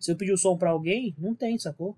Se 0.00 0.10
eu 0.10 0.16
pedir 0.16 0.32
o 0.32 0.36
som 0.36 0.56
pra 0.56 0.70
alguém, 0.70 1.14
não 1.16 1.36
tem, 1.36 1.56
sacou? 1.56 1.96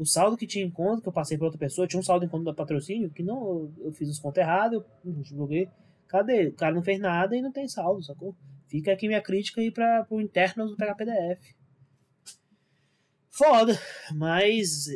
O 0.00 0.06
saldo 0.06 0.36
que 0.36 0.46
tinha 0.46 0.64
em 0.64 0.70
conta, 0.70 1.02
que 1.02 1.08
eu 1.08 1.12
passei 1.12 1.36
pra 1.36 1.46
outra 1.46 1.58
pessoa, 1.58 1.86
tinha 1.86 2.00
um 2.00 2.02
saldo 2.02 2.24
em 2.24 2.28
conta 2.28 2.44
do 2.44 2.54
patrocínio, 2.54 3.10
que 3.10 3.22
não, 3.22 3.70
eu, 3.78 3.92
fiz 3.92 4.08
os 4.08 4.18
contas 4.18 4.42
errados, 4.42 4.82
eu 5.04 5.24
joguei. 5.24 5.68
Cadê? 6.08 6.48
O 6.48 6.54
cara 6.54 6.74
não 6.74 6.82
fez 6.82 6.98
nada 6.98 7.36
e 7.36 7.42
não 7.42 7.52
tem 7.52 7.68
saldo, 7.68 8.02
sacou? 8.02 8.34
Fica 8.66 8.92
aqui 8.92 9.06
minha 9.06 9.20
crítica 9.20 9.60
aí 9.60 9.70
pra, 9.70 10.04
pro 10.04 10.20
interno 10.20 10.66
do 10.66 10.76
PHPDF 10.76 11.60
foda. 13.40 13.80
Mas, 14.14 14.86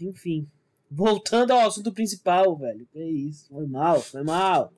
enfim. 0.00 0.48
Voltando 0.90 1.52
ao 1.52 1.66
assunto 1.66 1.92
principal, 1.92 2.56
velho. 2.56 2.88
É 2.94 3.04
isso. 3.04 3.48
Foi 3.48 3.66
mal, 3.66 4.00
foi 4.00 4.24
mal. 4.24 4.72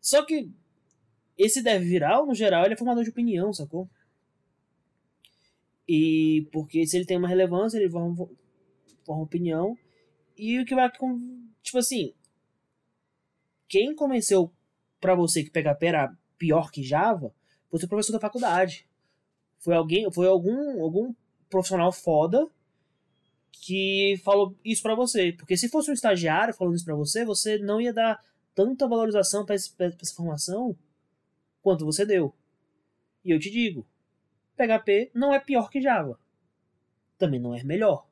Só 0.00 0.24
que 0.24 0.50
esse 1.36 1.62
deve 1.62 1.84
viral, 1.84 2.26
no 2.26 2.34
geral, 2.34 2.64
ele 2.64 2.74
é 2.74 2.76
formador 2.76 3.02
de 3.02 3.10
opinião, 3.10 3.52
sacou? 3.52 3.88
E 5.88 6.48
porque 6.52 6.86
se 6.86 6.96
ele 6.96 7.04
tem 7.04 7.18
uma 7.18 7.28
relevância, 7.28 7.78
ele 7.78 7.90
forma, 7.90 8.28
forma 9.04 9.22
opinião. 9.22 9.76
E 10.36 10.58
o 10.58 10.64
que 10.64 10.74
vai. 10.74 10.90
Tipo 11.62 11.78
assim. 11.78 12.12
Quem 13.68 13.94
convenceu 13.94 14.52
para 15.00 15.14
você 15.14 15.42
que 15.42 15.50
PHP 15.50 15.86
era 15.86 16.16
pior 16.38 16.70
que 16.70 16.82
Java 16.82 17.34
foi 17.70 17.78
o 17.84 17.88
professor 17.88 18.12
da 18.12 18.20
faculdade. 18.20 18.86
Foi 19.58 19.74
alguém, 19.74 20.10
foi 20.12 20.28
algum, 20.28 20.82
algum 20.82 21.14
profissional 21.48 21.90
foda 21.90 22.48
que 23.50 24.20
falou 24.22 24.54
isso 24.64 24.82
para 24.82 24.94
você. 24.94 25.32
Porque 25.32 25.56
se 25.56 25.68
fosse 25.68 25.90
um 25.90 25.94
estagiário 25.94 26.54
falando 26.54 26.76
isso 26.76 26.84
para 26.84 26.94
você, 26.94 27.24
você 27.24 27.58
não 27.58 27.80
ia 27.80 27.92
dar 27.92 28.22
tanta 28.54 28.86
valorização 28.86 29.44
para 29.44 29.54
essa 29.54 30.14
formação 30.14 30.76
quanto 31.62 31.84
você 31.84 32.04
deu. 32.04 32.32
E 33.24 33.30
eu 33.30 33.38
te 33.38 33.50
digo, 33.50 33.86
PHP 34.56 35.10
não 35.14 35.32
é 35.34 35.40
pior 35.40 35.70
que 35.70 35.80
Java. 35.80 36.18
Também 37.18 37.40
não 37.40 37.54
é 37.54 37.62
melhor. 37.62 38.06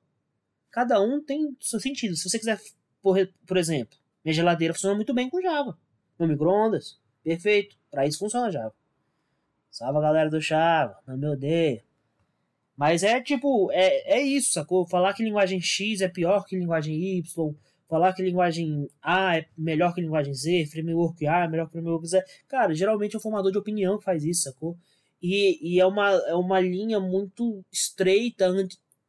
Cada 0.70 1.00
um 1.00 1.22
tem 1.22 1.56
seu 1.60 1.78
sentido. 1.78 2.16
Se 2.16 2.28
você 2.28 2.38
quiser, 2.38 2.58
por, 3.02 3.16
por 3.46 3.56
exemplo, 3.56 3.96
minha 4.24 4.34
geladeira 4.34 4.74
funciona 4.74 4.96
muito 4.96 5.12
bem 5.12 5.28
com 5.28 5.40
Java. 5.40 5.78
Meu 6.18 6.28
micro-ondas, 6.28 6.98
perfeito. 7.22 7.76
Para 7.90 8.06
isso 8.06 8.18
funciona 8.18 8.50
Java. 8.50 8.74
Salve 9.70 9.98
a 9.98 10.02
galera 10.02 10.30
do 10.30 10.40
Chava, 10.40 10.98
não 11.06 11.16
me 11.16 11.26
odeia. 11.26 11.82
Mas 12.76 13.02
é 13.02 13.20
tipo, 13.20 13.70
é, 13.72 14.18
é 14.18 14.22
isso, 14.22 14.52
sacou? 14.52 14.86
Falar 14.86 15.14
que 15.14 15.22
linguagem 15.22 15.60
X 15.60 16.00
é 16.00 16.08
pior 16.08 16.44
que 16.44 16.56
linguagem 16.56 17.18
Y, 17.18 17.54
falar 17.88 18.12
que 18.12 18.22
linguagem 18.22 18.88
A 19.02 19.36
é 19.38 19.46
melhor 19.56 19.94
que 19.94 20.00
linguagem 20.00 20.34
Z, 20.34 20.66
framework 20.66 21.26
A 21.26 21.44
é 21.44 21.48
melhor 21.48 21.66
que 21.66 21.72
framework 21.72 22.06
Z. 22.06 22.22
Cara, 22.48 22.74
geralmente 22.74 23.14
é 23.14 23.18
o 23.18 23.22
formador 23.22 23.52
de 23.52 23.58
opinião 23.58 23.98
que 23.98 24.04
faz 24.04 24.24
isso, 24.24 24.42
sacou? 24.42 24.76
E, 25.22 25.76
e 25.76 25.80
é, 25.80 25.86
uma, 25.86 26.10
é 26.10 26.34
uma 26.34 26.60
linha 26.60 26.98
muito 26.98 27.64
estreita 27.70 28.52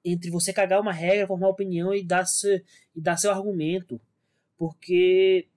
entre 0.05 0.29
você 0.29 0.53
cagar 0.53 0.79
uma 0.79 0.93
regra, 0.93 1.25
formar 1.25 1.49
opinião 1.49 1.93
e 1.93 2.03
dar, 2.03 2.25
se, 2.25 2.63
e 2.95 3.01
dar 3.01 3.17
seu 3.17 3.31
argumento. 3.31 3.99
Porque 4.57 5.47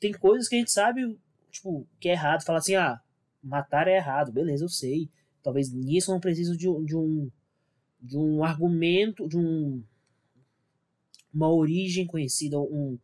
tem 0.00 0.12
coisas 0.12 0.48
que 0.48 0.56
a 0.56 0.58
gente 0.58 0.72
sabe, 0.72 1.18
tipo, 1.50 1.86
que 2.00 2.08
é 2.08 2.12
errado. 2.12 2.44
Falar 2.44 2.60
assim, 2.60 2.74
ah, 2.74 3.00
matar 3.42 3.86
é 3.86 3.96
errado, 3.96 4.32
beleza, 4.32 4.64
eu 4.64 4.68
sei. 4.68 5.10
Talvez 5.42 5.70
nisso 5.72 6.10
não 6.10 6.20
preciso 6.20 6.56
de, 6.56 6.66
de 6.84 6.96
um 6.96 7.30
de 8.00 8.16
um 8.16 8.44
argumento, 8.44 9.28
de 9.28 9.36
um 9.36 9.82
uma 11.32 11.52
origem 11.52 12.06
conhecida, 12.06 12.58
um, 12.58 12.98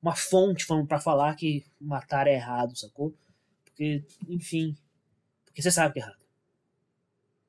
uma 0.00 0.14
fonte 0.14 0.66
para 0.88 0.98
falar 0.98 1.34
que 1.36 1.64
matar 1.80 2.26
é 2.26 2.34
errado, 2.34 2.76
sacou? 2.76 3.14
Porque, 3.64 4.04
enfim, 4.28 4.74
porque 5.56 5.62
você 5.62 5.70
sabe 5.70 5.94
que 5.94 6.00
é 6.00 6.02
errado. 6.02 6.18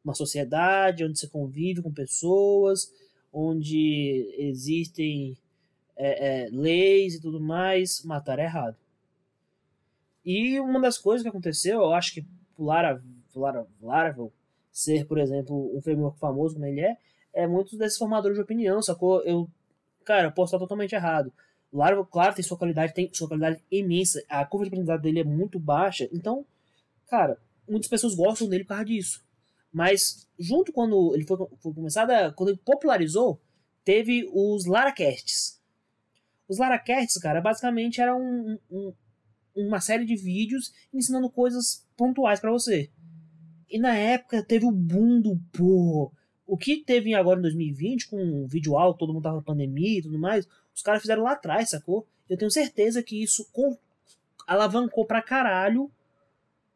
Uma 0.01 0.13
sociedade 0.13 1.03
onde 1.03 1.19
você 1.19 1.27
convive 1.27 1.81
com 1.81 1.91
pessoas, 1.91 2.89
onde 3.33 4.33
existem 4.37 5.37
é, 5.93 6.45
é, 6.45 6.49
leis 6.49 7.15
e 7.15 7.19
tudo 7.21 7.41
mais, 7.41 8.01
matar 8.05 8.39
é 8.39 8.43
errado. 8.43 8.77
E 10.23 10.57
uma 10.57 10.79
das 10.79 10.97
coisas 10.97 11.21
que 11.21 11.27
aconteceu, 11.27 11.81
eu 11.81 11.93
acho 11.93 12.13
que 12.13 12.25
o 12.57 12.63
Laravel 12.63 14.31
ser, 14.71 15.05
por 15.05 15.17
exemplo, 15.17 15.75
um 15.75 15.81
framework 15.81 16.17
famoso 16.17 16.55
como 16.55 16.65
ele 16.65 16.79
é, 16.79 16.97
é 17.33 17.45
muitos 17.45 17.77
desses 17.77 17.97
formadores 17.97 18.37
de 18.37 18.41
opinião, 18.41 18.81
sacou? 18.81 19.21
Eu, 19.23 19.49
cara, 20.05 20.31
posso 20.31 20.55
estar 20.55 20.59
totalmente 20.59 20.95
errado. 20.95 21.33
O 21.73 21.79
Laravel, 21.79 22.05
claro, 22.05 22.33
tem 22.33 22.43
sua 22.43 22.57
qualidade, 22.57 22.93
tem 22.93 23.13
sua 23.13 23.27
qualidade 23.27 23.61
imensa, 23.69 24.23
a 24.29 24.45
curva 24.45 24.63
de 24.63 24.69
aprendizado 24.69 25.01
dele 25.01 25.19
é 25.19 25.25
muito 25.25 25.59
baixa, 25.59 26.07
então, 26.13 26.45
cara, 27.09 27.37
muitas 27.67 27.89
pessoas 27.89 28.15
gostam 28.15 28.47
dele 28.47 28.63
por 28.63 28.69
causa 28.69 28.85
disso. 28.85 29.25
Mas, 29.71 30.27
junto 30.39 30.71
quando 30.71 31.13
ele 31.13 31.25
foi, 31.25 31.37
foi 31.61 31.73
começado, 31.73 32.33
quando 32.35 32.49
ele 32.49 32.59
popularizou, 32.63 33.41
teve 33.83 34.29
os 34.33 34.65
Laracasts. 34.65 35.61
Os 36.47 36.57
Laracasts, 36.57 37.17
cara, 37.21 37.41
basicamente 37.41 38.01
era 38.01 38.15
um, 38.15 38.57
um, 38.71 38.93
uma 39.55 39.81
série 39.81 40.05
de 40.05 40.15
vídeos 40.15 40.73
ensinando 40.93 41.29
coisas 41.29 41.85
pontuais 41.95 42.39
para 42.39 42.51
você. 42.51 42.89
E 43.69 43.77
na 43.77 43.95
época 43.95 44.41
teve 44.43 44.65
o 44.65 44.71
boom 44.71 45.19
do 45.19 45.37
pô. 45.51 46.11
O 46.45 46.57
que 46.57 46.77
teve 46.77 47.13
agora 47.13 47.39
em 47.39 47.41
2020, 47.43 48.07
com 48.07 48.43
o 48.43 48.47
vídeo 48.47 48.77
alto, 48.77 48.99
todo 48.99 49.13
mundo 49.13 49.23
tava 49.23 49.37
na 49.37 49.41
pandemia 49.41 49.99
e 49.99 50.01
tudo 50.01 50.17
mais, 50.17 50.47
os 50.73 50.81
caras 50.81 51.01
fizeram 51.01 51.23
lá 51.23 51.33
atrás, 51.33 51.69
sacou? 51.69 52.07
Eu 52.29 52.37
tenho 52.37 52.49
certeza 52.49 53.03
que 53.03 53.21
isso 53.21 53.45
alavancou 54.47 55.05
pra 55.05 55.21
caralho 55.21 55.91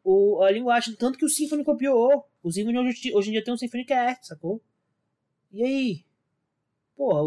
o, 0.04 0.42
a 0.42 0.50
linguagem. 0.50 0.94
Tanto 0.94 1.18
que 1.18 1.24
o 1.24 1.28
Symfony 1.28 1.64
copiou. 1.64 2.24
O 2.42 2.50
Symfony 2.50 2.78
hoje, 2.78 3.14
hoje 3.14 3.28
em 3.28 3.32
dia 3.32 3.44
tem 3.44 3.54
um 3.54 3.56
Symfony 3.56 3.84
Cast, 3.84 4.26
sacou? 4.26 4.60
E 5.52 5.62
aí? 5.62 6.04
Porra, 6.96 7.22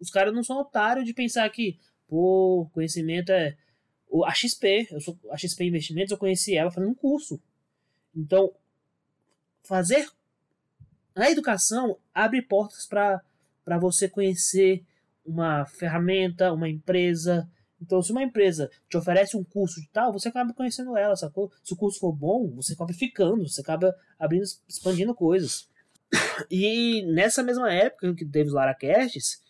os 0.00 0.10
caras 0.10 0.34
não 0.34 0.42
são 0.42 0.58
otários 0.58 1.04
de 1.04 1.14
pensar 1.14 1.48
que, 1.50 1.78
pô, 2.08 2.68
conhecimento 2.72 3.30
é. 3.30 3.56
A 4.26 4.34
XP, 4.34 4.88
eu 4.90 5.00
sou 5.00 5.18
a 5.30 5.38
XP 5.38 5.64
Investimentos, 5.64 6.12
eu 6.12 6.18
conheci 6.18 6.54
ela 6.54 6.70
fazendo 6.70 6.90
um 6.90 6.94
curso. 6.94 7.40
Então, 8.14 8.52
fazer 9.62 10.06
a 11.14 11.30
educação 11.30 11.98
abre 12.14 12.40
portas 12.40 12.86
para 12.86 13.78
você 13.78 14.08
conhecer 14.08 14.84
uma 15.24 15.64
ferramenta, 15.66 16.52
uma 16.52 16.68
empresa. 16.68 17.48
Então, 17.82 18.00
se 18.00 18.12
uma 18.12 18.22
empresa 18.22 18.70
te 18.88 18.96
oferece 18.96 19.36
um 19.36 19.42
curso 19.42 19.80
de 19.80 19.88
tal, 19.88 20.12
você 20.12 20.28
acaba 20.28 20.54
conhecendo 20.54 20.96
ela, 20.96 21.16
sacou? 21.16 21.50
Se 21.64 21.72
o 21.72 21.76
curso 21.76 21.98
for 21.98 22.12
bom, 22.12 22.48
você 22.54 22.74
acaba 22.74 22.92
ficando, 22.92 23.48
você 23.48 23.60
acaba 23.60 23.94
abrindo, 24.18 24.44
expandindo 24.68 25.12
coisas. 25.14 25.68
E 26.48 27.02
nessa 27.06 27.42
mesma 27.42 27.72
época 27.72 28.14
que 28.14 28.24
teve 28.24 28.48
os 28.48 28.54
Laracasts, 28.54 29.42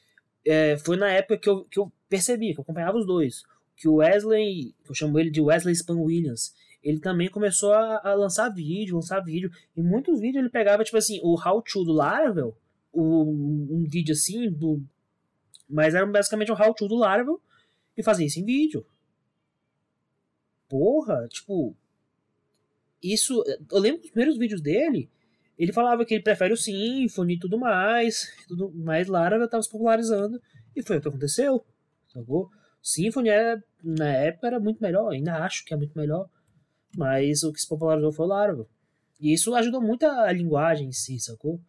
é, 0.47 0.79
foi 0.79 0.97
na 0.97 1.11
época 1.11 1.37
que 1.37 1.49
eu, 1.49 1.65
que 1.65 1.79
eu 1.79 1.93
percebi, 2.09 2.55
que 2.55 2.61
eu 2.61 2.63
acompanhava 2.63 2.97
os 2.97 3.07
dois, 3.07 3.43
que 3.77 3.87
o 3.87 3.97
Wesley, 3.97 4.75
eu 4.89 4.95
chamo 4.95 5.19
ele 5.19 5.31
de 5.31 5.41
Wesley 5.41 5.75
Span 5.75 5.99
Williams, 5.99 6.55
ele 6.83 6.99
também 6.99 7.29
começou 7.29 7.73
a, 7.73 8.01
a, 8.03 8.15
lançar 8.15 8.49
vídeo, 8.49 8.97
lançar 8.97 9.21
vídeo. 9.21 9.51
E 9.77 9.83
muitos 9.83 10.19
vídeos 10.19 10.43
ele 10.43 10.51
pegava, 10.51 10.83
tipo 10.83 10.97
assim, 10.97 11.21
o 11.23 11.35
How 11.35 11.63
To 11.63 11.85
do 11.85 11.93
Laravel, 11.93 12.57
o, 12.93 13.23
um 13.23 13.85
vídeo 13.89 14.13
assim, 14.13 14.51
do, 14.51 14.83
mas 15.69 15.95
era 15.95 16.07
basicamente 16.07 16.51
um 16.51 16.57
How 16.57 16.75
To 16.75 16.89
do 16.89 16.97
Laravel, 16.97 17.41
e 17.97 18.03
fazia 18.03 18.27
isso 18.27 18.41
em 18.41 18.45
vídeo. 18.45 18.87
Porra, 20.69 21.29
tipo. 21.29 21.77
Isso. 23.03 23.45
Eu 23.71 23.79
lembro 23.79 24.01
dos 24.01 24.11
primeiros 24.11 24.39
vídeos 24.39 24.61
dele. 24.61 25.11
Ele 25.59 25.73
falava 25.73 26.05
que 26.05 26.15
ele 26.15 26.23
prefere 26.23 26.55
o 26.55 26.57
Symfony 26.57 27.35
e 27.35 27.39
tudo 27.39 27.59
mais. 27.59 28.33
Tudo 28.49 28.71
mais 28.73 29.07
Laravel 29.07 29.49
tava 29.49 29.63
se 29.63 29.71
popularizando. 29.71 30.41
E 30.75 30.83
foi 30.83 30.97
o 30.97 31.01
que 31.01 31.09
aconteceu. 31.09 31.65
Sacou? 32.09 32.51
Symfony 32.83 33.29
era, 33.29 33.63
na 33.83 34.09
época 34.09 34.47
era 34.49 34.59
muito 34.59 34.83
melhor, 34.83 35.13
ainda 35.13 35.45
acho 35.45 35.65
que 35.65 35.73
é 35.73 35.77
muito 35.77 35.97
melhor. 35.97 36.29
Mas 36.97 37.43
o 37.43 37.53
que 37.53 37.61
se 37.61 37.69
popularizou 37.69 38.13
foi 38.13 38.27
o 38.27 38.29
Laravel. 38.29 38.69
E 39.21 39.33
isso 39.33 39.55
ajudou 39.55 39.81
muito 39.81 40.05
a, 40.05 40.33
linguagem 40.33 40.89
em 40.89 40.93
si, 40.93 41.19
sacou? 41.21 41.61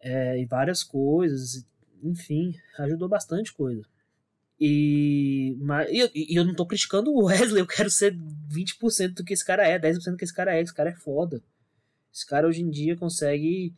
É, 0.00 0.38
e 0.38 0.44
várias 0.44 0.82
coisas, 0.82 1.64
enfim, 2.02 2.54
ajudou 2.78 3.08
bastante 3.08 3.52
coisa. 3.52 3.82
E, 4.58 5.54
mas, 5.60 5.88
e, 5.90 6.32
e 6.32 6.36
eu 6.36 6.44
não 6.44 6.54
tô 6.54 6.66
criticando 6.66 7.10
o 7.10 7.24
Wesley, 7.24 7.60
eu 7.60 7.66
quero 7.66 7.90
ser 7.90 8.16
20% 8.16 9.14
do 9.14 9.24
que 9.24 9.34
esse 9.34 9.44
cara 9.44 9.66
é, 9.66 9.78
10% 9.78 10.10
do 10.10 10.16
que 10.16 10.24
esse 10.24 10.34
cara 10.34 10.56
é, 10.56 10.62
esse 10.62 10.74
cara 10.74 10.90
é 10.90 10.94
foda. 10.94 11.42
Esse 12.12 12.26
cara 12.26 12.48
hoje 12.48 12.62
em 12.62 12.70
dia 12.70 12.96
consegue 12.96 13.74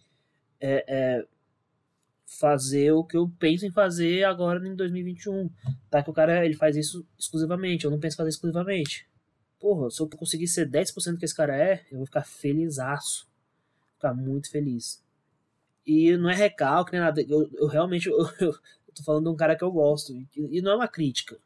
é, 0.60 0.84
é, 0.86 1.26
fazer 2.38 2.92
o 2.92 3.02
que 3.02 3.16
eu 3.16 3.28
penso 3.38 3.66
em 3.66 3.72
fazer 3.72 4.24
agora 4.24 4.66
em 4.66 4.76
2021. 4.76 5.50
Tá 5.90 6.02
que 6.02 6.10
o 6.10 6.14
cara 6.14 6.44
ele 6.44 6.54
faz 6.54 6.76
isso 6.76 7.04
exclusivamente, 7.18 7.84
eu 7.84 7.90
não 7.90 7.98
penso 7.98 8.14
em 8.14 8.18
fazer 8.18 8.30
exclusivamente 8.30 9.08
porra, 9.58 9.90
se 9.90 10.00
eu 10.00 10.08
conseguir 10.08 10.46
ser 10.46 10.68
10% 10.68 11.18
que 11.18 11.24
esse 11.24 11.34
cara 11.34 11.56
é, 11.56 11.84
eu 11.90 11.98
vou 11.98 12.06
ficar 12.06 12.24
felizaço. 12.24 13.28
Ficar 13.94 14.14
muito 14.14 14.50
feliz. 14.50 15.02
E 15.84 16.16
não 16.16 16.30
é 16.30 16.34
recalque 16.34 16.92
nem 16.92 17.00
nada. 17.00 17.20
Eu, 17.20 17.50
eu 17.54 17.66
realmente 17.66 18.06
eu, 18.08 18.18
eu, 18.40 18.54
tô 18.98 19.04
falando 19.04 19.24
de 19.24 19.30
um 19.30 19.36
cara 19.36 19.56
que 19.56 19.64
eu 19.64 19.70
gosto. 19.70 20.12
E, 20.12 20.28
e 20.36 20.60
não 20.60 20.72
é 20.72 20.76
uma 20.76 20.88
crítica. 20.88 21.38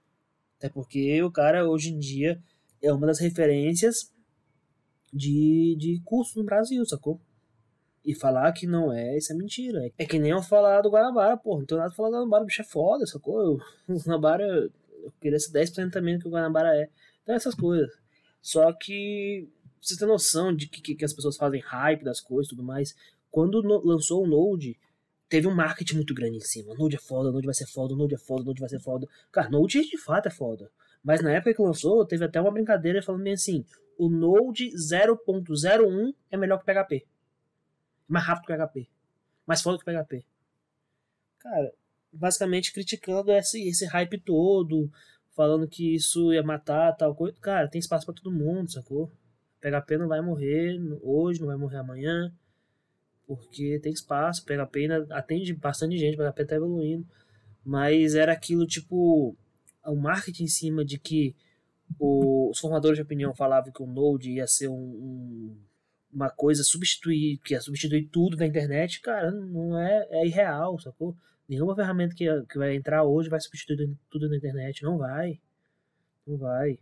Até 0.58 0.68
porque 0.68 1.22
o 1.22 1.30
cara 1.30 1.68
hoje 1.68 1.90
em 1.90 1.98
dia 1.98 2.40
é 2.80 2.92
uma 2.92 3.06
das 3.06 3.18
referências 3.18 4.12
de, 5.12 5.76
de 5.78 6.00
curso 6.04 6.38
no 6.38 6.44
Brasil, 6.44 6.84
sacou? 6.86 7.20
E 8.04 8.14
falar 8.14 8.50
que 8.52 8.66
não 8.66 8.92
é, 8.92 9.16
isso 9.16 9.32
é 9.32 9.36
mentira. 9.36 9.90
É 9.96 10.04
que 10.04 10.18
nem 10.18 10.32
eu 10.32 10.42
falar 10.42 10.80
do 10.80 10.90
Guanabara, 10.90 11.36
porra. 11.36 11.60
Não 11.60 11.66
tenho 11.66 11.78
nada 11.78 11.90
pra 11.90 11.96
falar 11.96 12.08
do 12.08 12.16
Guanabara, 12.16 12.42
o 12.42 12.46
bicho 12.46 12.62
é 12.62 12.64
foda, 12.64 13.06
sacou? 13.06 13.40
Eu, 13.40 13.58
o 13.94 13.98
Guanabara, 13.98 14.44
eu 14.44 15.12
queria 15.20 15.38
ser 15.38 15.52
10% 15.52 15.90
também 15.90 16.16
do 16.16 16.22
que 16.22 16.28
o 16.28 16.30
Guanabara 16.30 16.74
é. 16.76 16.88
Então 17.22 17.34
essas 17.34 17.54
coisas. 17.54 17.88
Só 18.40 18.72
que 18.72 19.48
você 19.80 19.96
tem 19.96 20.06
noção 20.06 20.54
de 20.54 20.68
que, 20.68 20.94
que 20.94 21.04
as 21.04 21.12
pessoas 21.12 21.36
fazem 21.36 21.60
hype 21.60 22.04
das 22.04 22.20
coisas 22.20 22.46
e 22.46 22.50
tudo 22.50 22.64
mais. 22.64 22.94
Quando 23.30 23.62
no, 23.62 23.84
lançou 23.84 24.24
o 24.24 24.26
Node, 24.26 24.78
teve 25.32 25.48
um 25.48 25.54
marketing 25.54 25.94
muito 25.94 26.12
grande 26.12 26.36
em 26.36 26.40
cima. 26.40 26.74
Node 26.74 26.96
é 26.96 26.98
foda, 26.98 27.32
Node 27.32 27.46
vai 27.46 27.54
ser 27.54 27.66
foda, 27.66 27.96
Node 27.96 28.14
é 28.14 28.18
foda, 28.18 28.44
Node 28.44 28.60
vai 28.60 28.68
ser 28.68 28.78
foda. 28.78 29.08
Cara, 29.32 29.48
Node 29.48 29.80
de 29.80 29.96
fato 29.96 30.26
é 30.26 30.30
foda. 30.30 30.70
Mas 31.02 31.22
na 31.22 31.30
época 31.32 31.54
que 31.54 31.62
lançou, 31.62 32.04
teve 32.04 32.22
até 32.22 32.38
uma 32.38 32.50
brincadeira 32.52 33.02
falando 33.02 33.22
bem 33.22 33.32
assim: 33.32 33.64
o 33.96 34.10
Node 34.10 34.70
0.01 34.74 36.14
é 36.30 36.36
melhor 36.36 36.58
que 36.62 36.70
o 36.70 36.74
PHP. 36.74 37.06
Mais 38.06 38.26
rápido 38.26 38.44
que 38.44 38.52
o 38.52 38.56
PHP. 38.58 38.88
Mais 39.46 39.62
foda 39.62 39.78
que 39.78 39.90
o 39.90 40.04
PHP. 40.04 40.22
Cara, 41.38 41.72
basicamente 42.12 42.70
criticando 42.70 43.32
esse, 43.32 43.66
esse 43.66 43.86
hype 43.86 44.20
todo, 44.20 44.92
falando 45.34 45.66
que 45.66 45.94
isso 45.94 46.30
ia 46.34 46.42
matar 46.42 46.94
tal 46.94 47.14
coisa. 47.14 47.34
Cara, 47.40 47.68
tem 47.68 47.78
espaço 47.78 48.04
para 48.04 48.14
todo 48.14 48.30
mundo, 48.30 48.70
sacou? 48.70 49.10
PHP 49.62 49.96
não 49.96 50.08
vai 50.08 50.20
morrer 50.20 50.78
hoje, 51.00 51.40
não 51.40 51.46
vai 51.46 51.56
morrer 51.56 51.78
amanhã, 51.78 52.30
porque 53.36 53.78
tem 53.80 53.92
espaço. 53.92 54.44
PHP 54.44 54.80
ainda 54.80 55.06
atende 55.10 55.54
bastante 55.54 55.96
gente, 55.98 56.16
PHP 56.16 56.44
tá 56.44 56.56
evoluindo. 56.56 57.06
Mas 57.64 58.14
era 58.14 58.32
aquilo 58.32 58.66
tipo. 58.66 59.36
O 59.84 59.96
marketing 59.96 60.44
em 60.44 60.48
cima 60.48 60.84
de 60.84 60.98
que 60.98 61.34
o, 61.98 62.50
os 62.50 62.58
formadores 62.58 62.96
de 62.96 63.02
opinião 63.02 63.34
falavam 63.34 63.72
que 63.72 63.82
o 63.82 63.86
Node 63.86 64.30
ia 64.30 64.46
ser 64.46 64.68
um, 64.68 64.74
um, 64.74 65.56
uma 66.12 66.30
coisa 66.30 66.62
substituir, 66.62 67.38
que 67.44 67.54
ia 67.54 67.60
substituir 67.60 68.08
tudo 68.08 68.36
da 68.36 68.46
internet, 68.46 69.00
cara, 69.00 69.30
não 69.30 69.78
é, 69.78 70.06
é 70.10 70.26
irreal, 70.26 70.78
sacou? 70.78 71.16
Nenhuma 71.48 71.74
ferramenta 71.74 72.14
que, 72.14 72.26
que 72.44 72.58
vai 72.58 72.76
entrar 72.76 73.04
hoje 73.04 73.28
vai 73.28 73.40
substituir 73.40 73.96
tudo 74.10 74.28
na 74.28 74.36
internet. 74.36 74.82
Não 74.82 74.96
vai. 74.96 75.40
Não 76.26 76.36
vai. 76.36 76.78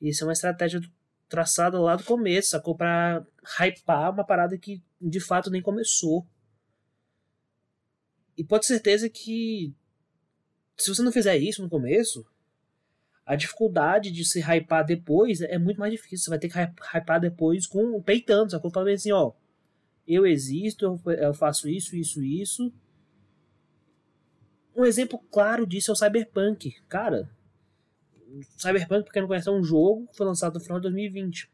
Isso 0.00 0.22
é 0.22 0.26
uma 0.26 0.32
estratégia 0.32 0.80
traçada 1.28 1.80
lá 1.80 1.96
do 1.96 2.04
começo, 2.04 2.50
sacou? 2.50 2.76
Pra 2.76 3.24
hypar 3.58 4.12
uma 4.12 4.24
parada 4.24 4.56
que 4.58 4.82
de 5.08 5.20
fato 5.20 5.50
nem 5.50 5.62
começou. 5.62 6.26
E 8.36 8.44
pode 8.44 8.66
ter 8.66 8.74
certeza 8.74 9.08
que 9.08 9.72
se 10.76 10.92
você 10.92 11.02
não 11.02 11.12
fizer 11.12 11.36
isso 11.36 11.62
no 11.62 11.68
começo, 11.68 12.26
a 13.24 13.36
dificuldade 13.36 14.10
de 14.10 14.24
se 14.24 14.40
hypar 14.40 14.84
depois 14.84 15.40
é 15.40 15.58
muito 15.58 15.78
mais 15.78 15.92
difícil. 15.92 16.24
Você 16.24 16.30
vai 16.30 16.38
ter 16.38 16.48
que 16.48 16.58
hypar 16.58 17.20
depois 17.20 17.66
com 17.66 18.02
peitando, 18.02 18.50
sacou? 18.50 18.70
Falando 18.70 18.88
assim, 18.88 19.12
ó, 19.12 19.32
eu 20.06 20.26
existo, 20.26 21.00
eu 21.06 21.34
faço 21.34 21.68
isso, 21.68 21.96
isso, 21.96 22.22
isso, 22.22 22.72
um 24.76 24.84
exemplo 24.84 25.18
claro 25.30 25.66
disso 25.66 25.90
é 25.90 25.94
o 25.94 25.96
Cyberpunk. 25.96 26.72
Cara, 26.88 27.30
Cyberpunk, 28.58 29.04
pra 29.04 29.12
quem 29.12 29.22
não 29.22 29.28
conhece, 29.28 29.48
é 29.48 29.52
um 29.52 29.62
jogo 29.62 30.08
que 30.08 30.16
foi 30.16 30.26
lançado 30.26 30.54
no 30.54 30.60
final 30.60 30.78
de 30.78 30.82
2020. 30.82 31.50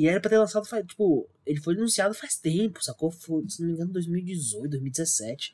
E 0.00 0.08
era 0.08 0.18
pra 0.18 0.30
ter 0.30 0.38
lançado 0.38 0.66
tipo, 0.86 1.28
ele 1.44 1.60
foi 1.60 1.74
anunciado 1.74 2.14
faz 2.14 2.34
tempo, 2.34 2.82
sacou? 2.82 3.10
Foi, 3.10 3.46
se 3.46 3.60
não 3.60 3.68
me 3.68 3.74
engano, 3.74 3.92
2018, 3.92 4.70
2017. 4.70 5.52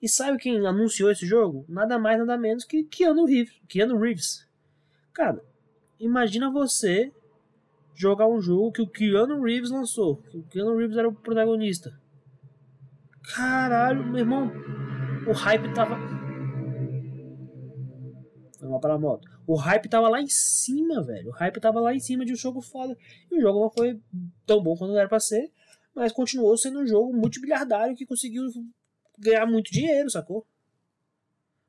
E 0.00 0.08
sabe 0.08 0.38
quem 0.38 0.64
anunciou 0.64 1.10
esse 1.10 1.26
jogo? 1.26 1.64
Nada 1.68 1.98
mais, 1.98 2.16
nada 2.16 2.38
menos 2.38 2.64
que 2.64 2.84
Keanu 2.84 3.24
Reeves. 3.24 3.60
Keanu 3.66 3.98
Reeves. 3.98 4.46
Cara, 5.12 5.42
imagina 5.98 6.48
você 6.48 7.12
jogar 7.92 8.28
um 8.28 8.40
jogo 8.40 8.70
que 8.70 8.82
o 8.82 8.86
Keanu 8.86 9.42
Reeves 9.42 9.72
lançou. 9.72 10.18
Que 10.18 10.36
o 10.38 10.44
Keanu 10.44 10.76
Reeves 10.76 10.96
era 10.96 11.08
o 11.08 11.12
protagonista. 11.12 11.92
Caralho, 13.34 14.06
meu 14.06 14.20
irmão. 14.20 14.52
O 15.26 15.32
hype 15.32 15.74
tava. 15.74 15.98
Foi 18.60 18.68
mal 18.68 18.78
para 18.78 18.94
a 18.94 18.98
moto. 18.98 19.35
O 19.46 19.54
hype 19.54 19.88
tava 19.88 20.08
lá 20.08 20.20
em 20.20 20.28
cima, 20.28 21.02
velho. 21.02 21.28
O 21.28 21.32
hype 21.32 21.60
tava 21.60 21.80
lá 21.80 21.94
em 21.94 22.00
cima 22.00 22.24
de 22.24 22.32
um 22.32 22.36
jogo 22.36 22.60
foda. 22.60 22.96
E 23.30 23.38
o 23.38 23.40
jogo 23.40 23.60
não 23.60 23.70
foi 23.70 24.00
tão 24.44 24.62
bom 24.62 24.76
quanto 24.76 24.96
era 24.96 25.08
pra 25.08 25.20
ser. 25.20 25.52
Mas 25.94 26.12
continuou 26.12 26.56
sendo 26.58 26.80
um 26.80 26.86
jogo 26.86 27.12
multibiliardário 27.16 27.96
que 27.96 28.04
conseguiu 28.04 28.44
ganhar 29.18 29.46
muito 29.46 29.70
dinheiro, 29.70 30.10
sacou? 30.10 30.46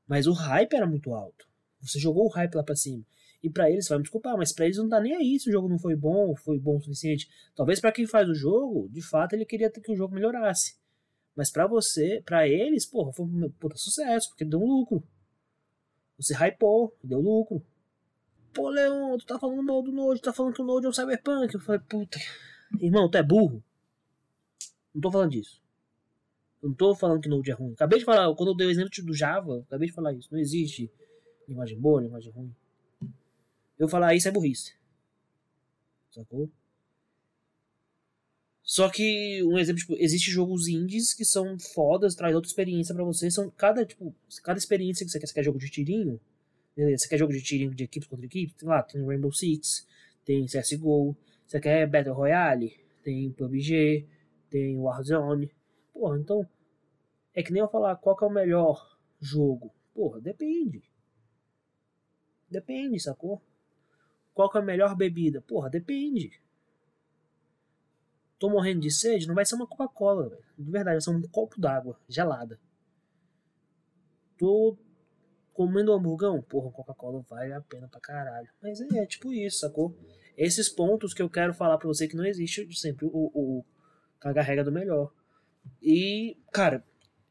Mas 0.08 0.26
o 0.26 0.34
hype 0.34 0.74
era 0.74 0.88
muito 0.88 1.14
alto. 1.14 1.48
Você 1.82 2.00
jogou 2.00 2.26
o 2.26 2.30
hype 2.30 2.56
lá 2.56 2.64
pra 2.64 2.76
cima. 2.76 3.06
E 3.44 3.50
para 3.50 3.70
eles, 3.70 3.88
vai 3.88 4.00
me 4.00 4.04
desculpar, 4.04 4.36
mas 4.36 4.52
para 4.52 4.66
eles 4.66 4.78
não 4.78 4.90
tá 4.90 5.00
nem 5.00 5.16
aí 5.16 5.40
se 5.40 5.48
o 5.50 5.52
jogo 5.52 5.70
não 5.70 5.78
foi 5.78 5.96
bom, 5.96 6.36
foi 6.36 6.60
bom 6.60 6.78
o 6.78 6.82
suficiente. 6.82 7.30
Talvez 7.56 7.80
para 7.80 7.92
quem 7.92 8.08
faz 8.08 8.28
o 8.28 8.34
jogo, 8.34 8.90
de 8.90 9.02
fato 9.02 9.34
ele 9.34 9.46
queria 9.46 9.70
que 9.70 9.92
o 9.92 9.96
jogo 9.96 10.16
melhorasse. 10.16 10.76
Mas 11.36 11.52
para 11.52 11.68
você, 11.68 12.22
para 12.26 12.48
eles, 12.48 12.86
porra, 12.86 13.14
foi 13.14 13.26
um 13.26 13.50
puta 13.60 13.78
sucesso, 13.78 14.30
porque 14.30 14.44
deu 14.44 14.60
um 14.60 14.66
lucro. 14.66 15.04
Você 16.18 16.34
hypou, 16.34 16.96
deu 17.04 17.20
lucro. 17.22 17.64
Pô, 18.54 18.70
Leon, 18.70 19.18
tu 19.18 19.26
tá 19.26 19.38
falando 19.38 19.62
mal 19.62 19.84
do 19.84 19.92
Node, 19.92 20.22
tá 20.22 20.34
falando 20.34 20.54
que 20.54 20.62
o 20.62 20.66
Node 20.66 20.88
é 20.88 20.90
um 20.90 20.94
cyberpunk. 20.94 21.54
Eu 21.54 21.60
falei, 21.60 21.82
puta, 21.82 22.18
irmão, 22.80 23.10
tu 23.10 23.18
é 23.18 23.24
burro. 23.24 23.64
Não 24.94 25.02
tô 25.02 25.12
falando 25.12 25.32
disso. 25.32 25.62
Eu 26.62 26.70
não 26.70 26.76
tô 26.76 26.96
falando 26.96 27.22
que 27.22 27.30
Node 27.30 27.52
é 27.52 27.54
ruim. 27.54 27.74
Acabei 27.74 28.00
de 28.00 28.06
falar, 28.06 28.34
quando 28.36 28.50
eu 28.50 28.56
dei 28.56 28.68
o 28.68 28.72
exemplo 28.72 28.90
do 29.04 29.14
Java, 29.14 29.60
acabei 29.68 29.88
de 29.88 29.94
falar 29.94 30.12
isso. 30.14 30.30
Não 30.32 30.40
existe 30.40 30.92
linguagem 31.48 31.80
boa, 31.80 32.02
linguagem 32.02 32.32
ruim. 32.32 32.56
Eu 33.78 33.88
falar 33.88 34.16
isso 34.16 34.28
é 34.28 34.32
burrice. 34.32 34.76
Sacou? 36.10 36.50
Só 38.68 38.90
que, 38.90 39.42
um 39.46 39.58
exemplo, 39.58 39.80
tipo, 39.80 39.96
existe 39.98 40.30
jogos 40.30 40.68
indies 40.68 41.14
que 41.14 41.24
são 41.24 41.58
fodas, 41.58 42.16
traz 42.16 42.36
outra 42.36 42.50
experiência 42.50 42.94
para 42.94 43.06
você. 43.06 43.32
São 43.32 43.50
cada, 43.50 43.86
tipo, 43.86 44.14
cada 44.44 44.60
experiência 44.60 45.06
que 45.06 45.12
você 45.12 45.18
quer, 45.18 45.28
você 45.28 45.34
quer 45.36 45.44
jogo 45.44 45.58
de 45.58 45.70
tirinho, 45.70 46.20
beleza, 46.76 47.04
você 47.04 47.08
quer 47.08 47.18
jogo 47.18 47.32
de 47.32 47.42
tirinho 47.42 47.74
de 47.74 47.86
equipes 47.86 48.10
contra 48.10 48.26
equipes, 48.26 48.56
tem 48.56 48.68
lá, 48.68 48.84
tem 48.84 49.06
Rainbow 49.06 49.32
Six, 49.32 49.88
tem 50.26 50.46
CSGO, 50.48 51.16
você 51.46 51.62
quer 51.62 51.88
Battle 51.88 52.14
Royale, 52.14 52.78
tem 53.06 53.32
PUBG, 53.32 54.06
tem 54.50 54.78
Warzone. 54.78 55.50
Porra, 55.94 56.20
então, 56.20 56.46
é 57.34 57.42
que 57.42 57.54
nem 57.54 57.62
eu 57.62 57.70
falar 57.70 57.96
qual 57.96 58.18
que 58.18 58.26
é 58.26 58.28
o 58.28 58.34
melhor 58.34 59.00
jogo. 59.22 59.74
Porra, 59.96 60.20
depende. 60.20 60.84
Depende, 62.52 63.00
sacou? 63.00 63.42
Qual 64.34 64.52
que 64.52 64.58
é 64.58 64.62
a 64.62 64.66
melhor 64.66 64.94
bebida? 64.94 65.40
Porra, 65.40 65.70
depende. 65.70 66.38
Tô 68.40 68.50
morrendo 68.50 68.82
de 68.82 68.92
sede, 68.92 69.28
não 69.28 69.36
vai 69.36 69.46
ser 69.46 69.56
uma 69.56 69.68
Coca-Cola. 69.68 70.38
De 70.58 70.72
verdade, 70.72 70.96
vai 70.96 71.02
ser 71.02 71.10
um 71.10 71.22
copo 71.30 71.60
d'água 71.60 72.00
gelada. 72.08 72.60
Tô 74.38 74.78
comendo 75.54 75.92
um 75.92 75.96
hamburgão? 75.96 76.42
Porra, 76.42 76.72
Coca-Cola 76.72 77.24
vale 77.28 77.54
a 77.54 77.62
pena 77.62 77.88
pra 77.88 78.00
caralho. 78.00 78.48
Mas 78.62 78.80
é, 78.80 79.00
é, 79.00 79.06
tipo 79.06 79.34
isso, 79.34 79.60
sacou? 79.60 79.98
Esses 80.38 80.70
pontos 80.70 81.14
que 81.14 81.22
eu 81.22 81.30
quero 81.30 81.54
falar 81.54 81.78
pra 81.78 81.88
você 81.88 82.08
que 82.08 82.16
não 82.16 82.26
existe 82.26 82.72
sempre 82.78 83.08
o, 83.08 83.32
o 83.34 83.66
caga-rega 84.20 84.64
do 84.64 84.72
melhor. 84.72 85.12
E, 85.82 86.38
cara, 86.54 86.86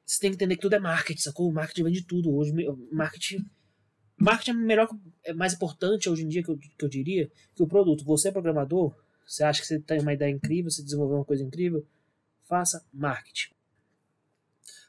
você 0.04 0.20
tem 0.20 0.30
que 0.30 0.34
entender 0.34 0.56
que 0.56 0.62
tudo 0.62 0.74
é 0.74 0.80
marketing, 0.80 1.20
sacou? 1.20 1.48
O 1.48 1.52
marketing 1.52 1.84
vende 1.84 2.04
tudo 2.04 2.34
hoje. 2.34 2.52
Marketing 2.90 3.48
Marketing 4.18 4.52
é 4.52 4.54
melhor, 4.54 4.88
é 5.24 5.32
mais 5.34 5.52
importante 5.52 6.08
hoje 6.08 6.24
em 6.24 6.28
dia 6.28 6.42
que 6.42 6.50
eu, 6.50 6.56
que 6.56 6.84
eu 6.84 6.88
diria 6.88 7.30
que 7.54 7.62
o 7.62 7.66
produto. 7.66 8.04
Você 8.04 8.28
é 8.28 8.32
programador, 8.32 8.94
você 9.26 9.44
acha 9.44 9.60
que 9.60 9.66
você 9.66 9.78
tem 9.78 10.00
uma 10.00 10.12
ideia 10.12 10.30
incrível, 10.30 10.70
você 10.70 10.82
desenvolveu 10.82 11.16
uma 11.18 11.24
coisa 11.24 11.42
incrível, 11.42 11.84
faça 12.44 12.84
marketing. 12.92 13.50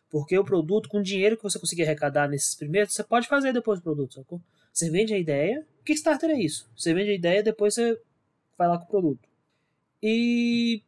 Porque 0.10 0.38
o 0.38 0.46
produto, 0.46 0.88
com 0.88 1.00
o 1.00 1.04
dinheiro 1.04 1.36
que 1.36 1.44
você 1.44 1.60
conseguir 1.60 1.84
arrecadar 1.84 2.28
nesses 2.30 2.56
primeiros, 2.56 2.94
você 2.94 3.04
pode 3.04 3.28
fazer 3.28 3.52
depois 3.52 3.80
o 3.80 3.84
produto, 3.84 4.14
sacou? 4.14 4.42
Você 4.72 4.90
vende 4.90 5.14
a 5.14 5.18
ideia. 5.18 5.66
Kickstarter 5.84 6.30
é 6.30 6.40
isso. 6.40 6.70
Você 6.78 6.94
vende 6.94 7.10
a 7.10 7.16
ideia 7.16 7.44
depois 7.44 7.74
você 7.74 8.00
vai 8.58 8.68
lá 8.68 8.78
com 8.78 8.86
o 8.86 8.88
produto. 8.88 9.28
E 10.02 10.82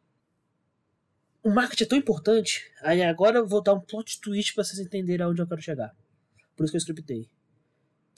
o 1.42 1.50
marketing 1.50 1.84
é 1.84 1.86
tão 1.86 1.98
importante. 1.98 2.70
Aí 2.80 3.02
agora 3.02 3.38
eu 3.38 3.46
vou 3.46 3.62
dar 3.62 3.74
um 3.74 3.80
plot 3.80 4.20
twist 4.20 4.54
para 4.54 4.64
vocês 4.64 4.78
entenderem 4.78 5.26
aonde 5.26 5.42
eu 5.42 5.46
quero 5.46 5.60
chegar. 5.60 5.94
Por 6.56 6.64
isso 6.64 6.72
que 6.72 6.76
eu 6.76 6.80
scriptei 6.80 7.28